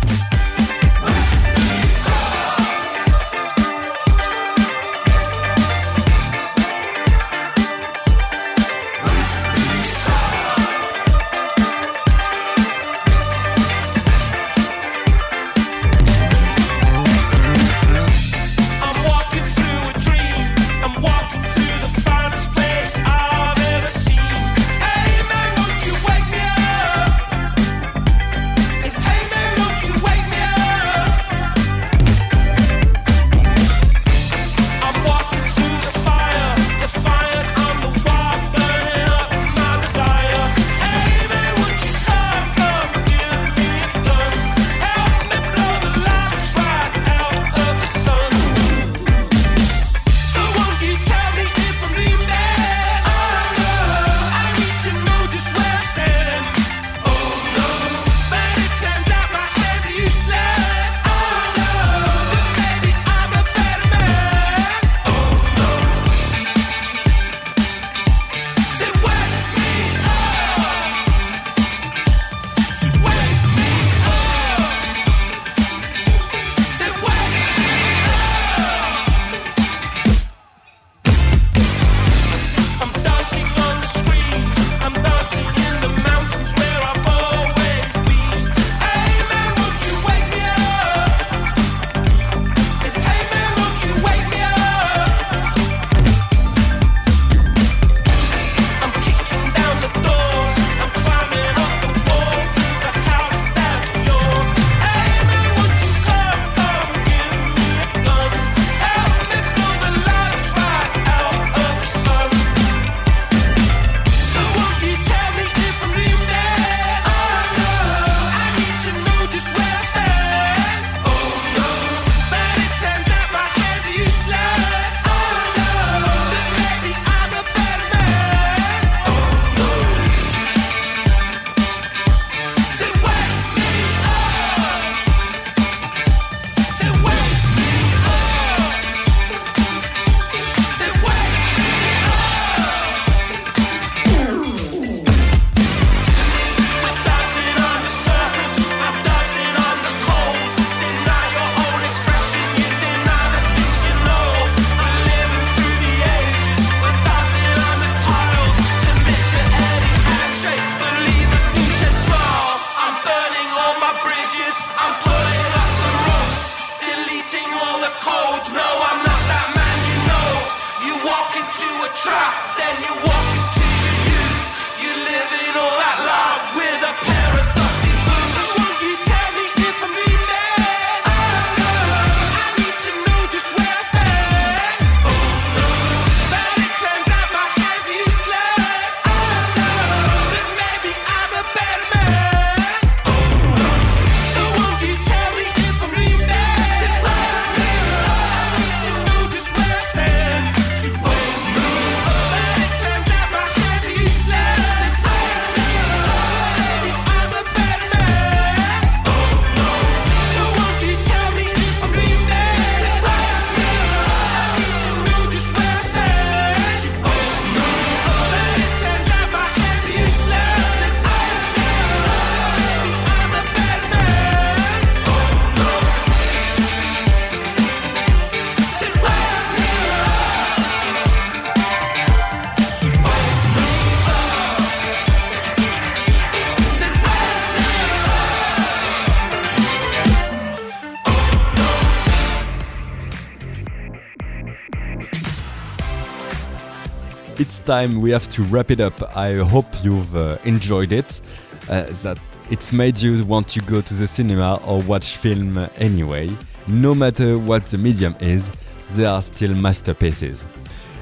Time 247.66 248.00
we 248.00 248.12
have 248.12 248.28
to 248.28 248.44
wrap 248.44 248.70
it 248.70 248.78
up. 248.78 249.16
I 249.16 249.34
hope 249.38 249.66
you've 249.82 250.14
uh, 250.14 250.38
enjoyed 250.44 250.92
it, 250.92 251.20
uh, 251.68 251.82
that 252.04 252.16
it's 252.48 252.72
made 252.72 252.96
you 253.02 253.24
want 253.24 253.48
to 253.48 253.60
go 253.62 253.80
to 253.80 253.94
the 253.94 254.06
cinema 254.06 254.60
or 254.64 254.82
watch 254.82 255.16
film 255.16 255.58
anyway. 255.78 256.30
No 256.68 256.94
matter 256.94 257.36
what 257.36 257.66
the 257.66 257.78
medium 257.78 258.14
is, 258.20 258.48
they 258.90 259.04
are 259.04 259.20
still 259.20 259.52
masterpieces. 259.52 260.44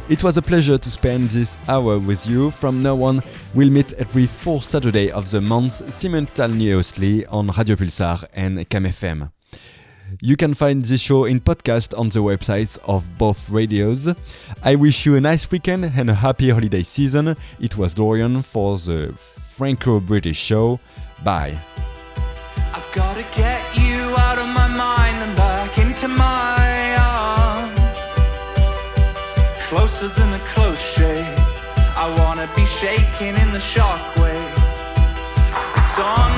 It 0.08 0.24
was 0.24 0.38
a 0.38 0.42
pleasure 0.42 0.78
to 0.78 0.90
spend 0.90 1.28
this 1.28 1.58
hour 1.68 1.98
with 1.98 2.26
you. 2.26 2.50
From 2.50 2.82
now 2.82 3.02
on, 3.02 3.22
we'll 3.52 3.68
meet 3.68 3.92
every 3.94 4.26
fourth 4.26 4.64
Saturday 4.64 5.10
of 5.10 5.30
the 5.30 5.42
month 5.42 5.92
simultaneously 5.92 7.26
on 7.26 7.48
Radio 7.48 7.76
Pulsar 7.76 8.24
and 8.32 8.58
CamFM. 8.70 9.33
You 10.20 10.36
can 10.36 10.54
find 10.54 10.84
this 10.84 11.00
show 11.00 11.24
in 11.24 11.40
podcast 11.40 11.98
on 11.98 12.08
the 12.08 12.20
websites 12.20 12.78
of 12.84 13.04
both 13.18 13.48
radios. 13.50 14.08
I 14.62 14.74
wish 14.74 15.06
you 15.06 15.16
a 15.16 15.20
nice 15.20 15.50
weekend 15.50 15.84
and 15.96 16.10
a 16.10 16.14
happy 16.14 16.50
holiday 16.50 16.82
season. 16.82 17.36
It 17.60 17.76
was 17.76 17.94
Dorian 17.94 18.42
for 18.42 18.76
the 18.78 19.14
Franco 19.18 20.00
British 20.00 20.38
show. 20.38 20.80
Bye. 21.22 21.58
I've 22.56 22.88
gotta 22.92 23.22
get 23.34 23.76
you 23.76 24.14
out 24.18 24.38
of 24.38 24.48
my 24.48 24.68
mind 24.68 25.22
and 25.22 25.36
back 25.36 25.78
into 25.78 26.08
my 26.08 26.96
arms. 26.96 27.96
Closer 29.68 30.08
than 30.08 30.34
a 30.34 30.44
close 30.46 30.80
shave. 30.80 31.38
I 31.96 32.14
wanna 32.18 32.50
be 32.54 32.66
shaking 32.66 33.36
in 33.36 33.52
the 33.52 33.60
shockwave. 33.60 34.52
It's 35.76 35.98
on 35.98 36.33